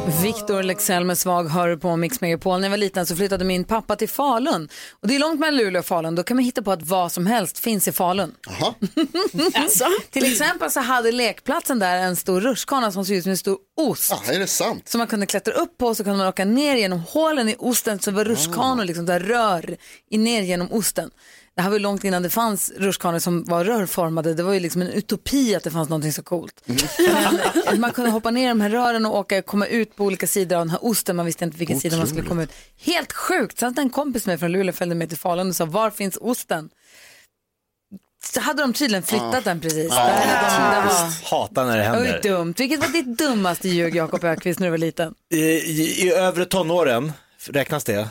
[0.08, 2.60] Victor Lexell med Svag hör på Mix Megapol.
[2.60, 4.68] När jag var liten så flyttade min pappa till Falun.
[4.90, 6.14] Och det är långt mellan Luleå och Falun.
[6.14, 8.34] Då kan man hitta på att vad som helst finns i Falun.
[9.54, 9.84] Alltså?
[10.10, 13.58] till exempel så hade lekplatsen där en stor rutschkana som såg ut som en stor
[13.76, 14.12] ost.
[14.12, 14.88] Ah, är det sant?
[14.88, 17.56] Som man kunde klättra upp på och så kunde man åka ner genom hålen i
[17.58, 19.76] osten så var rutschkanor liksom där rör
[20.10, 21.10] i ner genom osten.
[21.58, 24.34] Det här var ju långt innan det fanns rutschkanor som var rörformade.
[24.34, 26.62] Det var ju liksom en utopi att det fanns någonting så coolt.
[27.70, 30.26] Men man kunde hoppa ner i de här rören och åka, komma ut på olika
[30.26, 31.16] sidor av den här osten.
[31.16, 32.50] Man visste inte vilken sida man skulle komma ut.
[32.80, 33.58] Helt sjukt.
[33.58, 36.70] Sen en kompis med från Luleå följde med till Falun och sa, var finns osten?
[38.24, 39.88] Så hade de tydligen flyttat den precis.
[39.90, 40.04] Ja.
[40.06, 42.20] Där de, det var, Hatar när det händer.
[42.22, 42.54] dumt.
[42.58, 45.14] Vilket var ditt dummaste ljug, Jakob Ökvist, när du var liten?
[45.30, 47.12] I, i, I övre tonåren,
[47.46, 48.08] räknas det?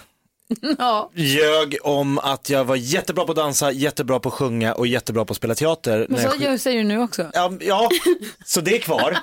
[0.77, 1.11] ja.
[1.13, 5.25] Ljög om att jag var jättebra på att dansa, jättebra på att sjunga och jättebra
[5.25, 6.05] på att spela teater.
[6.09, 7.31] Men jag så gör, säger du nu också.
[7.33, 7.89] Ja, ja,
[8.45, 9.17] så det är kvar.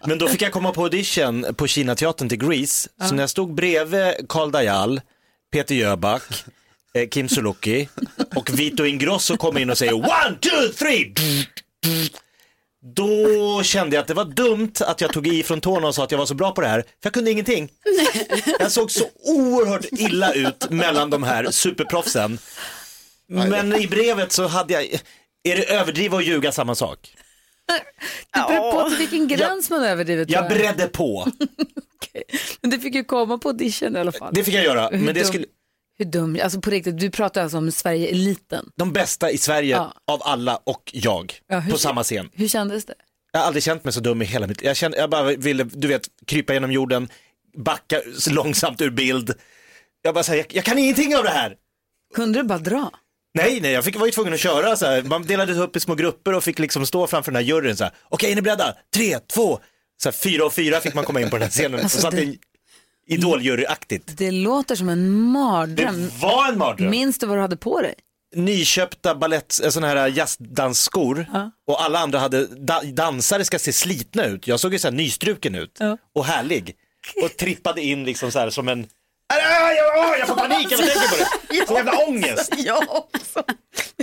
[0.06, 2.88] Men då fick jag komma på audition på Kinateatern till Grease.
[3.08, 5.00] Så när jag stod bredvid Karl Dajal,
[5.52, 6.22] Peter Jöback,
[6.94, 7.88] eh, Kim Sulocki
[8.36, 11.14] och Vito Ingrosso kom in och säger one, two, three.
[12.84, 16.04] Då kände jag att det var dumt att jag tog i från tårna och sa
[16.04, 17.68] att jag var så bra på det här, för jag kunde ingenting.
[18.58, 22.38] Jag såg så oerhört illa ut mellan de här superproffsen.
[23.26, 24.84] Men i brevet så hade jag,
[25.42, 27.16] är det överdriva och ljuga samma sak?
[28.34, 30.24] Det beror på till vilken gräns man överdriver.
[30.24, 31.28] tror Jag beredde på.
[32.60, 34.34] Men det fick ju komma på audition i alla fall.
[34.34, 35.44] Det fick jag göra, men det skulle,
[35.98, 38.70] Hur dum, alltså på riktigt, du pratar alltså om Sverige-eliten.
[38.76, 39.94] de bästa i Sverige Ja.
[40.06, 42.30] av alla och jag Ja, hur- på samma scen.
[42.34, 42.94] Hur kändes det?
[43.32, 44.66] Jag har aldrig känt mig så dum i hela mitt liv.
[44.66, 47.08] Jag, kände, jag bara ville, du vet, krypa genom jorden,
[47.56, 49.34] backa så långsamt ur bild.
[50.02, 51.56] Jag bara säger, jag, jag kan ingenting av det här.
[52.14, 52.90] Kunde du bara dra?
[53.34, 55.02] Nej, nej, jag fick, var ju tvungen att köra så här.
[55.02, 57.84] Man delades upp i små grupper och fick liksom stå framför den här juryn så
[57.84, 57.92] här.
[58.08, 58.76] Okej, är ni beredda?
[58.94, 59.58] Tre, två,
[60.02, 61.80] så här, fyra och fyra fick man komma in på den här scenen.
[61.80, 62.36] Alltså, och satt det- en
[63.06, 64.18] idoljuryaktigt.
[64.18, 66.02] Det låter som en mardröm.
[66.02, 66.90] Det var en mardröm.
[66.90, 67.94] Minns du vad du hade på dig?
[68.34, 71.26] nyköpta balett, eh, såna här jazzdansskor
[71.66, 74.46] och alla andra hade, da, dansare ska se slitna ut.
[74.46, 75.78] Jag såg ju så här nystruken ut
[76.14, 76.76] och härlig
[77.22, 78.86] och trippade in liksom så här som en
[79.32, 81.66] Ah, ja, jag får panik när jag tänker på det.
[81.66, 82.54] Så jävla ångest.
[82.58, 83.42] Jag också.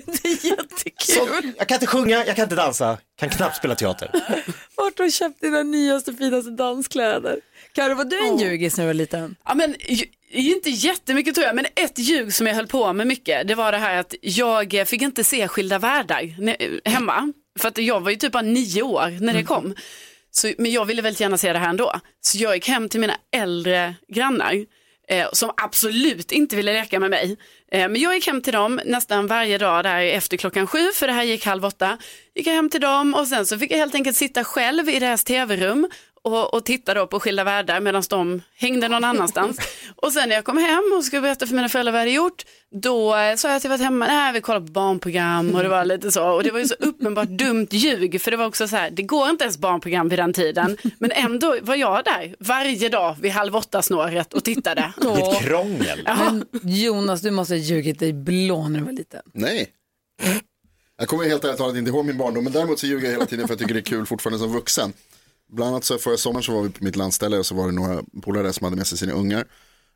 [0.05, 1.53] Det är jättekul.
[1.57, 4.09] Jag kan inte sjunga, jag kan inte dansa, kan knappt spela teater.
[4.75, 7.39] Vart har du köpt dina nyaste finaste danskläder?
[7.73, 9.35] Karo, var du en ljugis när du var liten?
[9.45, 9.75] Ja, men,
[10.31, 13.71] inte jättemycket tror jag, men ett ljug som jag höll på med mycket, det var
[13.71, 17.33] det här att jag fick inte se Skilda världar hemma.
[17.59, 19.75] För att jag var ju typ bara nio år när det kom.
[20.31, 21.99] Så, men jag ville väldigt gärna se det här ändå.
[22.21, 24.65] Så jag gick hem till mina äldre grannar
[25.10, 27.38] eh, som absolut inte ville leka med mig.
[27.72, 31.08] Eh, men jag gick hem till dem nästan varje dag där efter klockan sju, för
[31.08, 31.98] det här gick halv åtta.
[32.36, 35.00] Gick jag hem till dem och sen så fick jag helt enkelt sitta själv i
[35.00, 35.89] deras tv-rum
[36.21, 39.58] och, och titta då på Skilda världar medan de hängde någon annanstans.
[39.95, 42.15] och sen när jag kom hem och skulle berätta för mina föräldrar vad jag hade
[42.15, 45.63] gjort, då eh, sa jag att jag varit hemma, nej vi kollar på barnprogram och
[45.63, 46.29] det var lite så.
[46.29, 49.03] Och det var ju så uppenbart dumt ljug, för det var också så här, det
[49.03, 50.77] går inte ens barnprogram vid den tiden.
[50.99, 54.93] Men ändå var jag där varje dag vid halv åtta snåret och tittade.
[55.01, 55.41] Åh.
[55.41, 56.01] krångel.
[56.05, 59.21] Men Jonas, du måste ha ljugit dig blå när du var liten.
[59.34, 59.69] Nej.
[60.97, 63.25] Jag kommer helt ärligt talat inte ihåg min barndom, men däremot så ljuger jag hela
[63.25, 64.93] tiden för jag tycker det är kul fortfarande som vuxen.
[65.49, 67.71] Bland annat så förra sommaren så var vi på mitt landställe och så var det
[67.73, 69.45] några polare där som hade med sig sina ungar.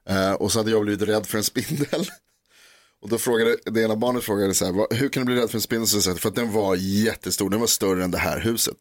[0.10, 2.06] Eh, och så hade jag blivit rädd för en spindel.
[3.02, 5.50] Och då frågade, det ena barnet frågade så här, "Vad- hur kan du bli rädd
[5.50, 5.88] för en spindel?
[5.88, 8.78] Så här, för att den var jättestor, den var större än det här huset.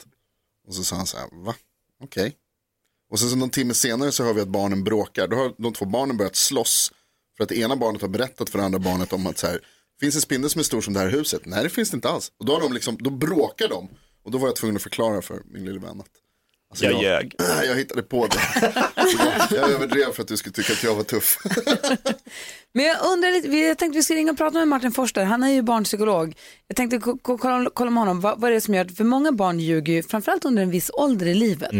[0.68, 1.54] Och så sa han så här, va?
[2.04, 2.36] Okej.
[3.10, 5.28] Och sen så någon timme senare så hör vi att barnen bråkar.
[5.28, 6.92] Då har de två barnen börjat slåss.
[7.36, 9.60] För att det ena barnet har berättat för det andra barnet om att så här,
[10.00, 11.42] finns en spindel som är stor som det här huset?
[11.44, 12.32] Nej det finns det inte alls.
[12.38, 13.88] Och då, har de liksom, då bråkar de.
[14.24, 16.06] Och då var jag tvungen att förklara för min lille vän att
[16.72, 17.34] alltså, Jag ljög.
[17.66, 18.38] Jag hittade på det.
[19.50, 21.38] jag, jag överdrev för att du skulle tycka att jag var tuff.
[22.74, 25.24] Men jag undrar lite, vi- jag tänkte vi skulle ringa och prata med Martin Forster,
[25.24, 26.34] han är ju barnpsykolog.
[26.68, 29.04] Jag tänkte ko- ko- kolla, kolla med honom, vad, vad är det som gör, för
[29.04, 31.70] många barn ljuger ju framförallt under en viss ålder i livet.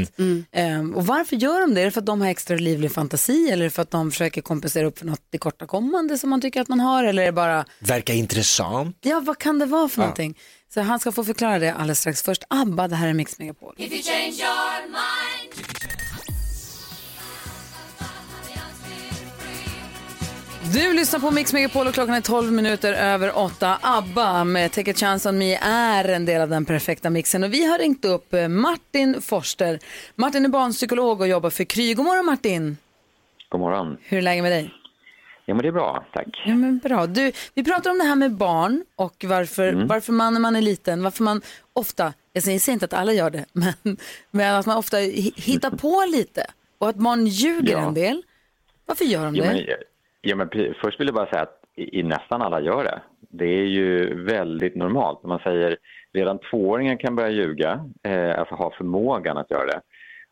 [0.53, 1.81] Ehm, och varför gör de det?
[1.81, 4.87] Är det för att de har extra livlig fantasi eller för att de försöker kompensera
[4.87, 8.15] upp för något tillkortakommande som man tycker att man har eller är det bara, Verkar
[8.15, 8.97] intressant.
[9.01, 10.07] ja vad kan det vara för Ja.
[10.07, 10.39] någonting?
[10.75, 12.23] Så han ska få förklara det alldeles strax.
[12.23, 13.75] Först ABBA, det här är Mix Megapol.
[13.77, 15.73] If you change your mind.
[20.73, 23.79] Du lyssnar på Mix Megapol och klockan är 12 minuter över 8.
[23.83, 27.45] ABBA med Take a chance on me är en del av den perfekta mixen.
[27.45, 29.79] Och vi har ringt upp eh, Martin Forster.
[30.15, 31.95] Martin är barnpsykolog och jobbar för Kry.
[31.95, 32.77] God morgon Martin!
[33.49, 33.97] God morgon!
[34.03, 34.75] Hur är läget med dig?
[35.47, 36.43] Ja, men det är bra, tack.
[36.47, 37.07] Ja, men bra.
[37.07, 39.87] Du, vi pratar om det här med barn och varför, Mm.
[39.87, 43.31] varför man när man är liten, varför man ofta, jag säger inte att alla gör
[43.31, 43.97] det, men,
[44.31, 46.45] men att man ofta hi- hittar på lite
[46.79, 47.87] och att barn ljuger Ja.
[47.89, 48.23] en del.
[48.87, 49.53] Varför gör de Ja, det?
[49.53, 49.67] men,
[50.21, 50.49] ja, men
[50.83, 53.01] först vill jag bara säga att i, i nästan alla gör det.
[53.31, 55.23] Det är ju väldigt normalt.
[55.23, 55.77] När man säger
[56.13, 59.81] redan tvååringar kan börja ljuga, eh, alltså ha förmågan att göra det.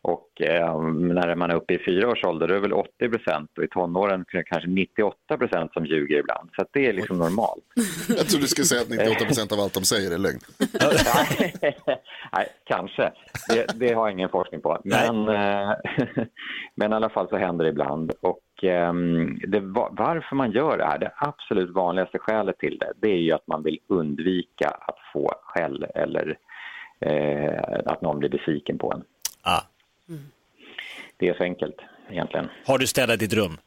[0.02, 3.08] Och eh, när man är uppe i fyra års ålder då är det väl 80
[3.08, 6.50] procent och i tonåren kanske 98 procent som ljuger ibland.
[6.56, 7.64] Så det är liksom normalt.
[8.08, 10.38] Jag tror du skulle säga att 98% av allt de säger är lögn.
[12.32, 13.12] Nej, kanske.
[13.48, 14.78] Det, det har jag ingen forskning på.
[14.84, 15.72] Men, eh,
[16.74, 18.12] men i alla fall så händer det ibland.
[18.20, 22.92] Och ehm, det, va- varför man gör det här, det absolut vanligaste skälet till det,
[22.96, 26.38] det är ju att man vill undvika att få skäll eller
[27.00, 29.02] eh, att någon blir besviken på en.
[29.42, 29.60] Ah.
[31.18, 31.76] Det är så enkelt
[32.10, 32.46] egentligen.
[32.64, 33.58] Har du städat ditt rum?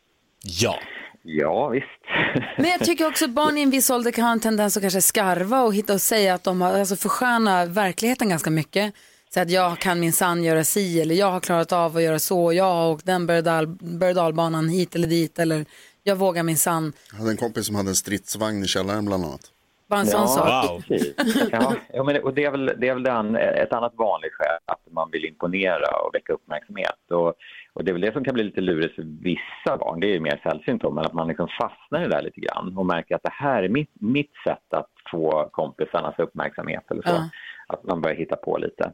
[0.44, 0.80] Ja.
[1.24, 1.88] Ja, visst.
[2.58, 4.84] Men jag tycker också att barn i en viss ålder kan ha en tendens att
[4.84, 8.94] kanske skarva och hitta och säga att de har, alltså försköna verkligheten ganska mycket.
[9.34, 12.20] Så att jag kan min sann göra si eller jag har klarat av att göra
[12.20, 15.66] så, jag har åkt den berg dalbanan hit eller dit eller
[16.04, 16.94] jag vågar min sann.
[17.12, 19.53] Jag hade en kompis som hade en stridsvagn i källaren bland annat.
[19.94, 20.88] Bara en sån sak.
[20.88, 21.16] precis.
[21.52, 24.34] Ja, ja, men det, och det är väl, det är väl den, ett annat vanligt
[24.34, 27.12] skäl, att man vill imponera och väcka uppmärksamhet.
[27.12, 27.34] Och,
[27.74, 30.14] och det är väl det som kan bli lite lurigt för vissa barn, det är
[30.14, 33.16] ju mer sällsynt men att man liksom fastnar i det där lite grann och märker
[33.16, 37.10] att det här är mitt, mitt sätt att få kompisarnas uppmärksamhet eller så.
[37.10, 37.30] Ja.
[37.68, 38.92] Att man börjar hitta på lite.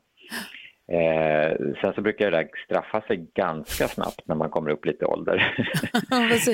[0.91, 5.06] Eh, sen så brukar det där straffa sig ganska snabbt när man kommer upp lite
[5.06, 5.56] ålder.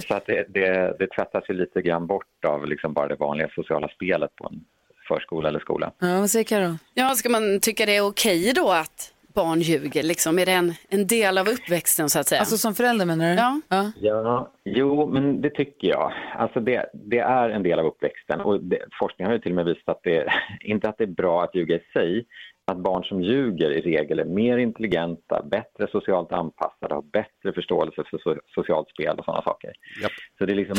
[0.08, 3.50] så att det, det, det tvättas ju lite grann bort av liksom bara det vanliga
[3.56, 4.66] sociala spelet på en
[5.08, 5.92] förskola eller skola.
[6.00, 6.78] Ja, vad säger Karo?
[6.94, 10.04] Ja, ska man tycka det är okej då att barn ljuger?
[10.04, 10.40] Liksom?
[10.40, 12.40] Är det en, en del av uppväxten så att säga?
[12.40, 13.36] Alltså som förälder menar du?
[13.36, 13.62] Ja.
[13.70, 13.92] ja.
[14.02, 16.14] Ja, jo, men det tycker jag.
[16.38, 19.56] Alltså det, det är en del av uppväxten och det, forskningen har ju till och
[19.56, 22.26] med visat att det, inte att det är bra att ljuga i sig,
[22.68, 28.04] att barn som ljuger i regel är mer intelligenta, bättre socialt anpassade, har bättre förståelse
[28.10, 29.72] för so, socialt spel och sådana saker.
[30.38, 30.78] Så det är, liksom,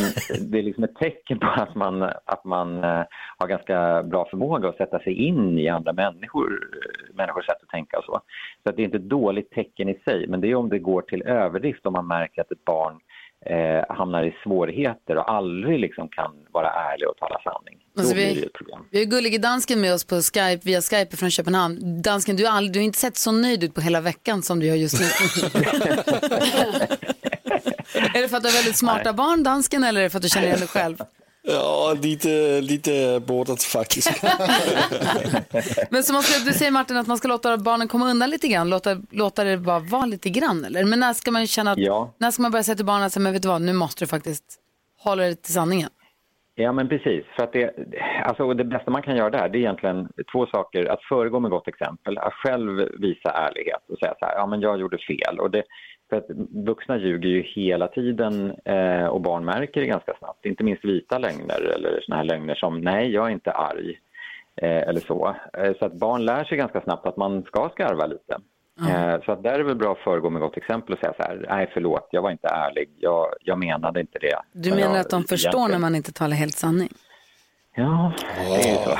[0.51, 3.05] det är liksom ett tecken på att man, att man eh,
[3.38, 6.61] har ganska bra förmåga att sätta sig in i andra människor,
[7.14, 8.20] människors sätt att tänka och så.
[8.62, 10.79] Så att det är inte ett dåligt tecken i sig, men det är om det
[10.79, 13.01] går till överdrift om man märker att ett barn
[13.46, 17.79] eh, hamnar i svårigheter och aldrig liksom kan vara ärlig och tala sanning.
[17.99, 18.81] Alltså, Då vi- blir det ett problem.
[18.90, 22.03] Vi har gullige dansken med oss på Skype, via Skype från Köpenhamn.
[22.03, 24.61] Dansken, du har, aldrig, du har inte sett så nöjd ut på hela veckan som
[24.61, 25.07] du gör just nu.
[28.14, 30.22] är det för att du har väldigt smarta barn, dansken, eller är det för att
[30.22, 30.96] du känner igen dig själv?
[31.48, 34.22] Ja, lite, lite bordet faktiskt.
[35.90, 38.48] Men så man ska, du säger Martin att man ska låta barnen komma undan lite
[38.48, 40.85] grann, låta, låta det bara vara lite grann, eller?
[40.85, 42.14] Men när ska man känna att, Ja.
[42.18, 44.09] när ska man börja säga till barnen att men vet du vad, nu måste du
[44.09, 44.44] faktiskt
[44.98, 45.90] hålla dig till sanningen?
[46.54, 47.24] Ja, men precis.
[47.37, 47.70] För att det,
[48.24, 50.85] alltså, det bästa man kan göra där det är egentligen två saker.
[50.92, 54.61] Att föregå med gott exempel, att själv visa ärlighet och säga så här, ja men
[54.61, 55.40] jag gjorde fel.
[55.40, 55.62] Och det,
[56.11, 56.27] för att
[56.66, 60.45] vuxna ljuger ju hela tiden eh, och barn märker det ganska snabbt.
[60.47, 64.01] Inte minst vita lögner eller såna här lögner som nej, jag är inte arg.
[64.62, 65.37] Eh, eller så.
[65.59, 68.37] Eh, så att barn lär sig ganska snabbt att man ska skarva lite.
[68.88, 71.12] Eh, Så att där är det väl bra att föregå med gott exempel och säga
[71.16, 74.37] så här, nej förlåt, jag var inte ärlig, jag, jag menade inte det.
[74.53, 76.88] Du Men menar jag, att de förstår egentligen- när man inte talar helt sanning?
[77.79, 78.97] Ja, det är ju så.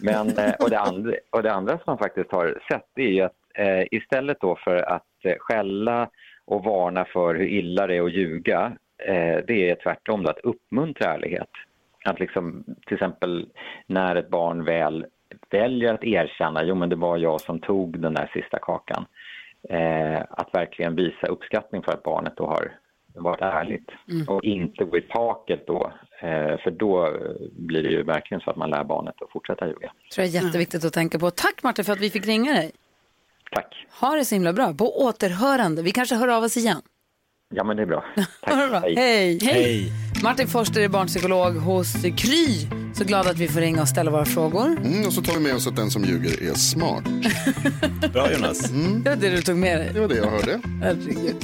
[0.00, 3.20] Men, eh, och, det andra, och det andra som man faktiskt har sett är ju
[3.20, 6.08] att eh, istället då för att eh, skälla
[6.44, 10.38] och varna för hur illa det är att ljuga, eh, det är tvärtom då, att
[10.38, 11.50] uppmuntra ärlighet.
[12.04, 13.46] Att liksom, till exempel
[13.86, 15.06] när ett barn väl
[15.50, 19.04] väljer att erkänna, jo men det var jag som tog den där sista kakan.
[19.68, 22.72] Eh, att verkligen visa uppskattning för att barnet då har
[23.14, 24.28] varit ärligt Mm.
[24.28, 25.92] och inte gå i taket då.
[26.20, 27.12] Eh, för då eh,
[27.52, 29.92] blir det ju verkligen så att man lär barnet att fortsätta ljuga.
[30.14, 31.30] tror jag är jätteviktigt att tänka på.
[31.30, 32.72] Tack Martin för att vi fick ringa dig.
[33.54, 33.86] Tack.
[34.00, 34.74] Ha det så himla bra.
[34.74, 35.82] På återhörande.
[35.82, 36.82] Vi kanske hör av oss igen.
[37.54, 38.04] Ja men det är bra.
[38.46, 38.80] Det bra.
[38.80, 39.38] Hej.
[39.42, 39.92] Hej.
[40.22, 42.66] Martin Forster är barnpsykolog hos Kry.
[42.94, 44.66] Så glad att vi får ringa och ställa våra frågor.
[44.66, 47.04] Mm, och så tar vi med oss att den som ljuger är smart.
[48.12, 48.70] Bra Jonas.
[48.70, 49.02] Mm.
[49.02, 49.90] Det var det du tog med dig.
[49.94, 50.60] Det var det jag hörde.
[50.82, 51.36] Herregud.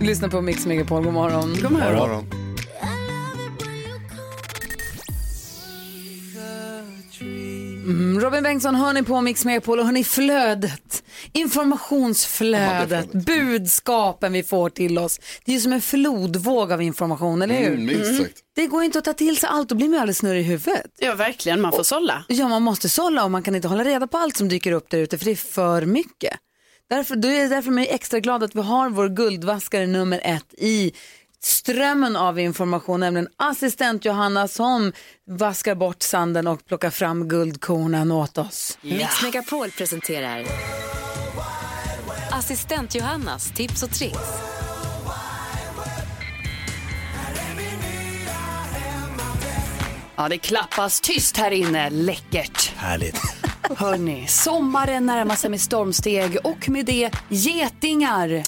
[0.00, 1.04] Lyssna på Mix Megapol.
[1.04, 1.56] God morgon.
[1.62, 1.90] God morgon.
[1.90, 2.50] God morgon.
[7.84, 10.99] Mm, Robin Bengtsson hör ni på Mix Megapol och hör ni flödet.
[11.32, 15.20] Informationsflödet, budskapen vi får till oss.
[15.44, 17.66] Det är ju som en flodvåg av information, eller hur?
[17.66, 18.38] Mm, minst sagt.
[18.56, 20.42] Det går inte att ta till sig allt, då blir man ju alldeles snurrig i
[20.42, 20.86] huvudet.
[20.98, 21.60] Ja, verkligen.
[21.60, 22.24] Man får sålla.
[22.28, 24.90] Ja, man måste sålla och man kan inte hålla reda på allt som dyker upp
[24.90, 26.34] där ute för det är för mycket.
[26.90, 30.20] Därför, då är det därför man är extra glad att vi har vår guldvaskare nummer
[30.24, 30.92] ett i
[31.42, 34.92] strömmen av information, nämligen assistent Johanna som
[35.26, 38.78] vaskar bort sanden och plockar fram guldkornen åt oss.
[38.80, 40.44] Mix Megapol presenterar
[42.40, 44.18] Assistent Johannas tips och tricks.
[50.16, 51.90] Ja, det klappas tyst här inne.
[51.90, 52.72] Läckert.
[52.76, 53.20] Härligt.
[53.76, 58.42] Hörni, sommaren närmar sig med stormsteg och med det getingar.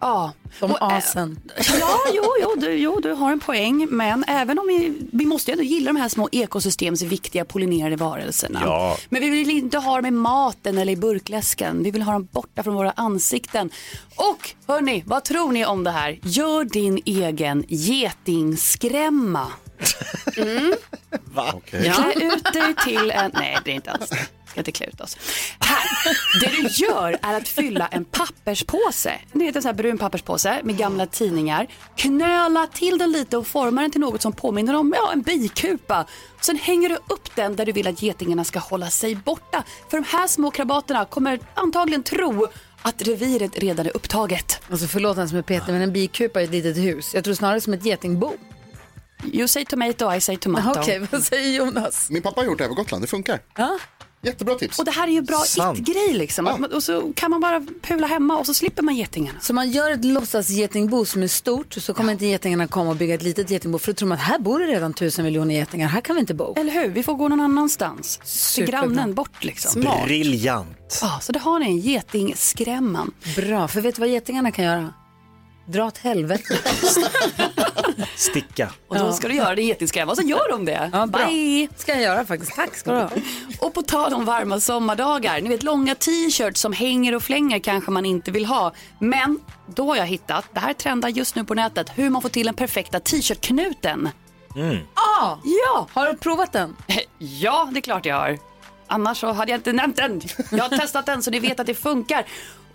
[0.00, 0.32] Ja.
[0.58, 1.40] Som Och, äh, asen.
[1.80, 3.86] Ja, jo, jo, du, jo, du har en poäng.
[3.90, 8.60] Men även om vi, vi måste ju ändå gilla de här små ekosystemsviktiga pollinerade varelserna.
[8.64, 8.96] Ja.
[9.08, 11.82] Men vi vill inte ha dem i maten eller i burkläsken.
[11.82, 13.70] Vi vill ha dem borta från våra ansikten.
[14.16, 16.18] Och hörni, vad tror ni om det här?
[16.22, 19.46] Gör din egen getingskrämma.
[20.36, 20.74] Mm.
[21.24, 21.60] Va?
[21.66, 23.30] Klä ut dig till en...
[23.34, 24.26] Nej, det är inte alls det.
[24.50, 25.16] Ska inte klä ut oss.
[25.60, 25.80] Här.
[26.40, 29.20] Det du gör är att fylla en papperspåse.
[29.32, 31.66] Det är en sån här brun papperspåse med gamla tidningar.
[31.96, 36.06] Knöla till den lite och forma den till något som påminner om ja, en bikupa.
[36.40, 39.64] Sen hänger du upp den där du vill att getingarna ska hålla sig borta.
[39.90, 42.46] För de här små krabaterna kommer antagligen tro
[42.82, 44.62] att reviret redan är upptaget.
[44.70, 47.14] Alltså förlåt den som är Peter, men en bikupa är ett litet hus.
[47.14, 48.32] Jag tror snarare som ett getingbo.
[49.32, 50.80] You say tomato, I say tomato.
[50.80, 52.10] Okej, vad säger Jonas?
[52.10, 53.40] Min pappa har gjort det här på Gotland, det funkar.
[53.56, 53.78] Ja.
[54.22, 54.78] Jättebra tips.
[54.78, 55.78] Och det här är ju bra Sant.
[55.78, 56.44] it-grej liksom.
[56.44, 59.40] Man- Och så kan man bara pula hemma och så slipper man getingarna.
[59.40, 63.14] Så man gör ett låtsasgetingbo som är stort så kommer inte getingarna komma och bygga
[63.14, 65.88] ett litet getingbo för då tror man att här bor det redan tusen miljoner getingar,
[65.88, 66.54] här kan vi inte bo.
[66.56, 66.88] Eller hur?
[66.88, 68.20] Vi får gå någon annanstans.
[68.54, 69.80] Till grannen bort liksom.
[70.04, 70.98] Briljant.
[71.02, 73.10] Ja, så då har ni en getingskrämman.
[73.36, 74.94] Bra, för vet du vad getingarna kan göra?
[75.68, 76.58] Dra åt helvete.
[78.20, 78.70] Sticka.
[78.88, 80.90] Och då ska du göra din getingskrämma och så gör de det.
[80.92, 81.26] Ja, bra.
[81.26, 81.68] Bye!
[81.76, 82.54] ska jag göra faktiskt.
[82.54, 83.10] Tack ska du ha.
[83.60, 87.90] Och på tal om varma sommardagar, ni vet långa t-shirts som hänger och flänger kanske
[87.90, 88.72] man inte vill ha.
[88.98, 92.28] Men då har jag hittat, det här trendar just nu på nätet, hur man får
[92.28, 94.08] till den perfekta t-shirtknuten.
[94.56, 94.76] Mm.
[94.94, 95.86] Ah, Ja!
[95.92, 96.76] har du provat den?
[97.18, 98.38] Ja, det är klart jag har.
[98.86, 100.20] Annars så hade jag inte nämnt den.
[100.50, 102.24] Jag har testat den så ni vet att det funkar.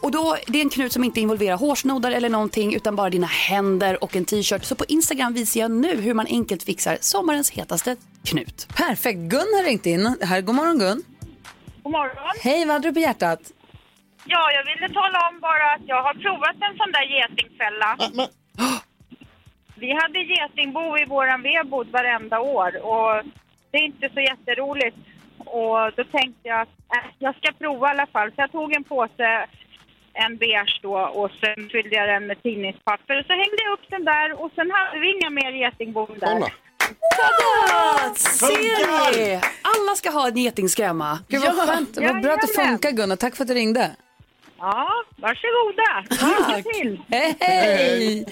[0.06, 3.28] Och då, det är en knut som inte involverar hårsnoddar eller någonting utan bara dina
[3.28, 4.64] händer och en t-shirt.
[4.64, 8.68] Så på Instagram visar jag nu hur man enkelt fixar sommarens hetaste knut.
[8.78, 9.20] Perfekt.
[9.20, 10.18] Gun har ringt in.
[10.22, 11.04] Här, god morgon Gun.
[11.84, 12.34] God morgon.
[12.44, 13.40] Hej, vad hade du på hjärtat?
[14.26, 17.90] Ja, jag ville tala om bara att jag har provat en sån där getingfälla.
[19.76, 23.24] Vi hade getingbo i våran vedbod varenda år och
[23.72, 24.98] det är inte så jätteroligt.
[25.38, 28.30] Och då tänkte jag att äh, jag ska prova i alla fall.
[28.30, 29.48] Så jag tog en påse,
[30.24, 33.86] en beige då och sen fyllde jag den med tidningspapper och så hängde jag upp
[33.90, 36.28] den där och sen hade vi inga mer getingbon där.
[36.28, 36.50] Kolla.
[38.16, 39.42] Ser ni?
[39.62, 41.20] Alla ska ha en getingskrämma.
[41.28, 41.98] Gud vad skönt.
[41.98, 43.92] Vad bra att det funkar Gun och tack för att du ringde.
[44.58, 46.64] Ja, varsågoda.
[46.74, 47.02] Till.
[47.10, 48.26] Hej, hej!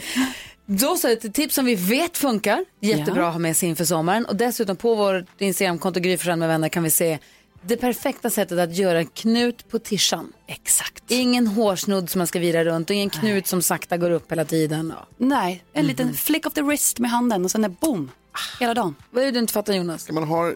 [0.66, 2.66] Då så, ett tips som vi vet funkar.
[2.80, 4.26] Jättebra att ha med sig inför sommaren.
[4.26, 7.20] Och dessutom på vårt Instagramkonto Gry med vänner kan vi se
[7.68, 10.34] det perfekta sättet att göra en knut på tishan.
[10.48, 11.04] Exakt.
[11.08, 14.46] Ingen hårsnodd som man ska vira runt och ingen knut som sakta går upp hela
[14.46, 14.94] tiden.
[14.98, 15.08] Ja.
[15.18, 18.12] Nej, en liten flick of the wrist med handen och sen är boom.
[18.60, 18.96] Hela dagen.
[19.12, 20.02] Vad är det du inte fattar Jonas?
[20.02, 20.54] Ska man ha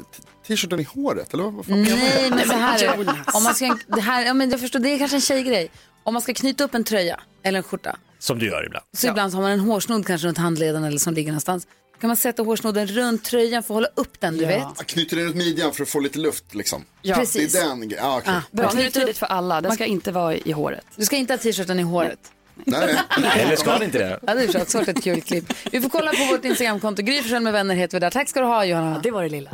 [0.47, 3.15] t-shirten i håret eller vad fan Nej, men så här är det.
[3.33, 5.71] Om man ska, det här, ja, men jag förstår, det är kanske en tjejgrej.
[6.03, 8.85] Om man ska knyta upp en tröja eller en skjorta Som du gör ibland.
[8.97, 11.67] så ibland har man en hårsnodd kanske runt handleden eller som ligger någonstans.
[12.01, 14.63] Kan man sätta hårsnodden runt tröjan för att hålla upp den, du vet.
[14.77, 16.85] Jag knyter den runt midjan för att få lite luft liksom.
[17.01, 17.15] Ja.
[17.15, 17.53] Precis.
[17.53, 18.05] Det är den grejen.
[18.05, 18.33] Ah, okej.
[18.33, 19.61] Ah, Bra, nu är det tydligt för alla.
[19.61, 20.85] Den ska inte vara i håret.
[20.95, 22.19] Du ska inte ha t-shirten i håret.
[22.65, 23.31] Nej, nej.
[23.41, 24.19] Eller ska det inte det?
[24.27, 25.53] Ja, det är svårt ett kul klipp.
[25.71, 27.01] Vi får kolla på vårt Instagramkonto.
[27.01, 28.09] Gry med vänner heter vi där.
[28.09, 28.99] Tack ska du ha Johanna.
[28.99, 29.49] Det var det lilla.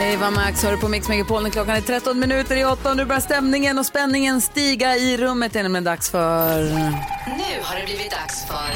[0.00, 2.96] Eva Max hör du på Mix Megapol när klockan är 13 minuter i 8 och
[2.96, 5.52] nu börjar stämningen och spänningen stiga i rummet.
[5.52, 6.62] Det är nämligen dags för...
[7.26, 8.74] Nu har det blivit dags för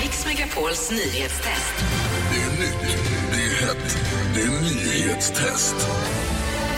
[0.00, 1.74] Mix Megapols nyhetstest.
[2.30, 2.96] Det är nytt,
[3.32, 3.96] det är hett,
[4.34, 5.74] det är nyhetstest.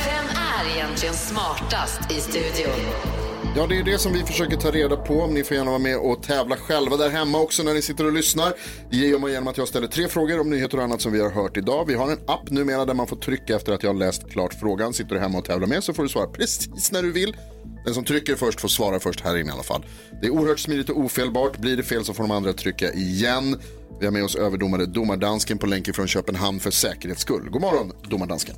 [0.04, 3.23] Vem är egentligen smartast i studion?
[3.56, 5.26] Ja, det är det som vi försöker ta reda på.
[5.26, 8.12] Ni får gärna vara med och tävla själva där hemma också när ni sitter och
[8.12, 8.52] lyssnar.
[8.90, 11.20] Det gör man genom att jag ställer tre frågor om nyheter och annat som vi
[11.20, 11.84] har hört idag.
[11.86, 14.54] Vi har en app numera där man får trycka efter att jag har läst klart
[14.54, 14.92] frågan.
[14.92, 17.36] Sitter du hemma och tävlar med så får du svara precis när du vill.
[17.84, 19.86] Den som trycker först får svara först här inne i alla fall.
[20.20, 21.56] Det är oerhört smidigt och ofelbart.
[21.58, 23.60] Blir det fel så får de andra trycka igen.
[24.00, 27.48] Vi har med oss överdomare Domardansken på länken från Köpenhamn för säkerhets skull.
[27.50, 28.54] God morgon, Domardansken.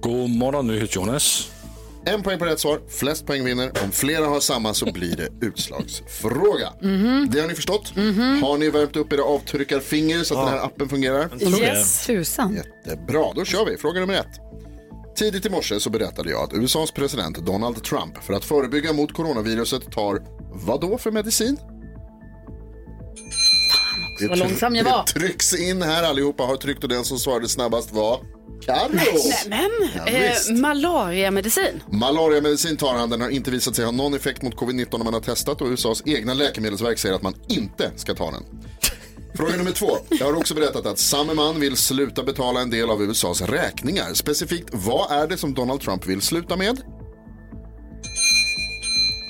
[0.00, 1.50] God morgon, NyhetsJonas.
[2.08, 3.72] En poäng på rätt svar, flest poäng vinner.
[3.84, 6.72] Om flera har samma så blir det utslagsfråga.
[6.82, 7.28] Mhm.
[7.32, 7.92] Det har ni förstått.
[8.42, 11.30] Har ni värmt upp era avtryckarfinger så att den här appen fungerar?
[11.60, 12.06] Yes.
[12.06, 12.54] Tusan.
[12.86, 13.76] Jättebra, då kör vi.
[13.76, 14.40] Fråga nummer ett.
[15.16, 19.12] Tidigt i morse så berättade jag att USAs president Donald Trump för att förebygga mot
[19.12, 21.58] coronaviruset tar vad då för medicin?
[24.20, 25.04] Det vad långsam jag var.
[25.14, 28.20] Det trycks in här allihopa har tryckt och den som svarade snabbast var
[28.64, 28.88] Carro.
[29.48, 31.82] Nämen, Ja, eh, malariamedicin.
[31.92, 35.14] Malariamedicin tar han, den har inte visat sig ha någon effekt mot covid-19 när man
[35.14, 38.42] har testat och USAs egna läkemedelsverk säger att man inte ska ta den.
[39.36, 39.98] Fråga nummer två.
[40.10, 44.14] Jag har också berättat att samme man vill sluta betala en del av USAs räkningar.
[44.14, 46.80] Specifikt, vad är det som Donald Trump vill sluta med?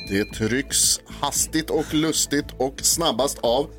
[0.08, 3.70] Det trycks hastigt och lustigt och snabbast av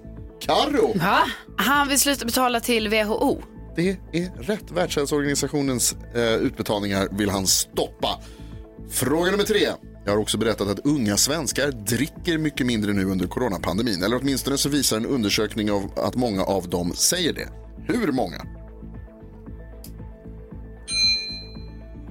[0.41, 0.97] Karo.
[0.97, 1.19] Va?
[1.57, 3.41] Han vill sluta betala till WHO.
[3.77, 4.71] Det är rätt.
[4.71, 8.19] Världshälsoorganisationens eh, utbetalningar vill han stoppa.
[8.89, 9.67] Fråga nummer tre.
[10.05, 14.03] Jag har också berättat att unga svenskar dricker mycket mindre nu under coronapandemin.
[14.03, 17.49] Eller åtminstone så visar en undersökning av att många av dem säger det.
[17.93, 18.45] Hur många?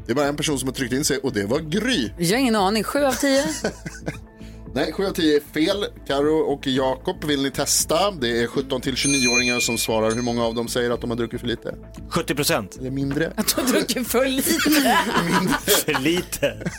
[0.06, 2.10] Det är bara en person som har tryckt in sig och det var Gry.
[2.18, 2.84] Jag har ingen aning.
[2.84, 3.44] Sju av tio.
[4.76, 5.86] Nej, 7 av 10 är fel.
[6.06, 8.10] Karo och Jakob, vill ni testa?
[8.10, 10.10] Det är 17 till 29-åringar som svarar.
[10.10, 11.74] Hur många av dem säger att de har druckit för lite?
[12.10, 12.76] 70 procent.
[12.80, 13.32] Eller mindre.
[13.36, 14.50] Att du har druckit för lite.
[15.66, 16.70] För lite.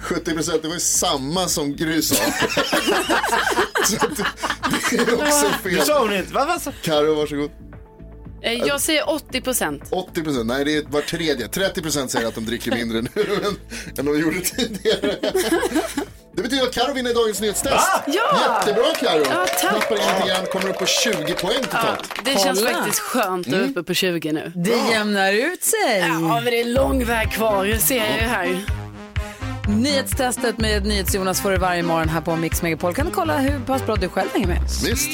[0.00, 2.14] 70 procent, det var ju samma som Gry sa.
[3.84, 3.96] Så
[4.90, 5.74] det är också fel.
[5.74, 6.72] Du sa hon inte, vad var så?
[6.82, 7.50] Karo, varsågod.
[8.42, 9.82] Eh, Jag säger 80 procent.
[9.90, 11.48] 80 procent, nej det är var tredje.
[11.48, 13.08] 30 procent säger att de dricker mindre nu
[13.44, 13.56] än,
[13.98, 15.16] än de gjorde tidigare.
[16.36, 17.74] Det betyder att Karo vinner dagens nyhetstest.
[17.74, 18.02] Va?
[18.06, 18.60] Ja!
[18.66, 19.22] Jättebra Karo.
[19.30, 19.60] Ja, tack.
[19.70, 22.12] Knappar in lite grann, kommer upp på 20 poäng Ja, totalt.
[22.24, 22.72] det känns Kolla.
[22.78, 24.52] faktiskt skönt att vara uppe på 20 nu.
[24.54, 25.98] Det jämnar ut sig.
[25.98, 28.64] Ja, men det är lång väg kvar, det ser jag ju här.
[29.68, 32.94] Nyhetstestet med NyhetsJonas får du varje morgon här på Mix Megapol.
[32.94, 34.60] Kan du kolla hur pass bra du själv hänger med?
[34.84, 35.10] Visst.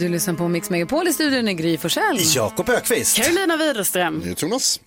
[0.00, 2.18] Du lyssnar på Mix Megapol i studion i Gry Forssell.
[2.34, 3.16] Jakob Ökvist.
[3.16, 4.22] Carolina Widerström.
[4.36, 4.80] Jonas.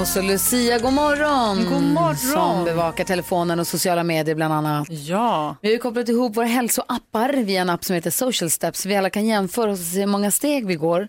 [0.00, 1.64] Och så Lucia, god morgon.
[1.72, 2.16] God morgon.
[2.16, 4.86] Som bevakar telefonen och sociala medier bland annat.
[4.90, 5.56] Ja.
[5.62, 8.86] Vi har ju kopplat ihop våra hälsoappar via en app som heter Social Steps.
[8.86, 11.08] Vi alla kan jämföra och se hur många steg vi går.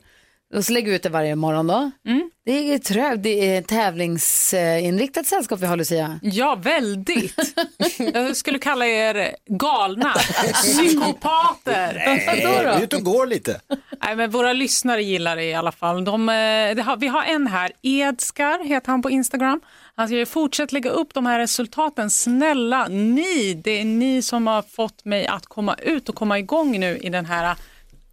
[0.55, 1.91] Och så lägger vi ut det varje morgon då.
[2.07, 2.29] Mm.
[2.45, 6.19] Det är trögt, det är tävlingsinriktat sällskap vi har Lucia.
[6.21, 7.55] Ja, väldigt.
[8.13, 10.13] Jag skulle kalla er galna,
[10.53, 12.01] psykopater.
[12.25, 12.83] Vadå då?
[12.83, 13.61] Ut och går lite.
[14.03, 16.05] Nej, men våra lyssnare gillar det i alla fall.
[16.05, 19.61] De, eh, det har, vi har en här, Edskar heter han på Instagram.
[19.95, 22.09] Han säger fortsätt lägga upp de här resultaten.
[22.09, 26.79] Snälla ni, det är ni som har fått mig att komma ut och komma igång
[26.79, 27.55] nu i den här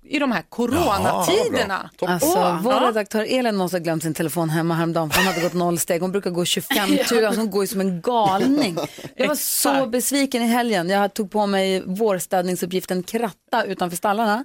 [0.08, 1.90] i de här coronatiderna.
[2.00, 2.88] Alltså, Åh, vår ja.
[2.88, 6.00] redaktör Elin måste ha glömt sin telefon hemma häromdagen för han hade gått noll steg.
[6.00, 8.76] Hon brukar gå 25 000, alltså hon går ju som en galning.
[9.16, 10.90] Jag var så besviken i helgen.
[10.90, 14.44] Jag tog på mig vårstädningsuppgiften kratta utanför stallarna.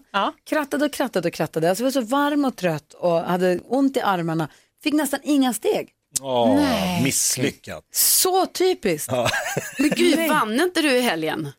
[0.50, 1.70] Krattade och krattade och krattade.
[1.70, 4.48] Alltså jag var så varm och trött och hade ont i armarna.
[4.84, 5.90] Fick nästan inga steg.
[6.56, 7.04] Nej.
[7.04, 7.84] misslyckat.
[7.92, 9.12] Så typiskt.
[9.12, 9.30] Ja.
[9.80, 11.52] Men gud, vann inte du i helgen?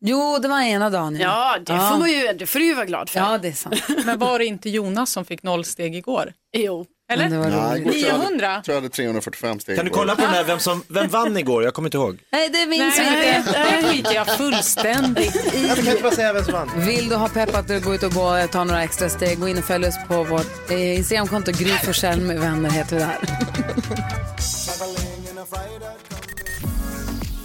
[0.00, 1.16] Jo, det var ena dagen.
[1.16, 3.20] Ja, det, Får man ju, det får du ju vara glad för.
[3.20, 3.82] Ja, det är sant.
[4.04, 6.32] Men var det inte Jonas som fick noll steg igår?
[6.56, 6.86] Jo.
[7.12, 7.28] Eller?
[7.28, 8.62] Nej, igår tror jag hade- 900?
[8.64, 9.76] tror jag hade 345 steg.
[9.76, 11.64] Kan du kolla på den här, vem, som, vem vann igår?
[11.64, 12.18] Jag kommer inte ihåg.
[12.32, 13.52] Nej, det minns Nej, inte.
[13.82, 15.66] det skiter jag fullständigt i.
[15.68, 16.70] Jag kan inte bara säga vem som vann.
[16.76, 19.48] Vill du ha pepp att gå ut och gå och ta några extra steg, gå
[19.48, 21.52] in och följ oss på vårt eh, Instagramkonto.
[21.52, 23.18] Gry Forssell med vänner heter vi där.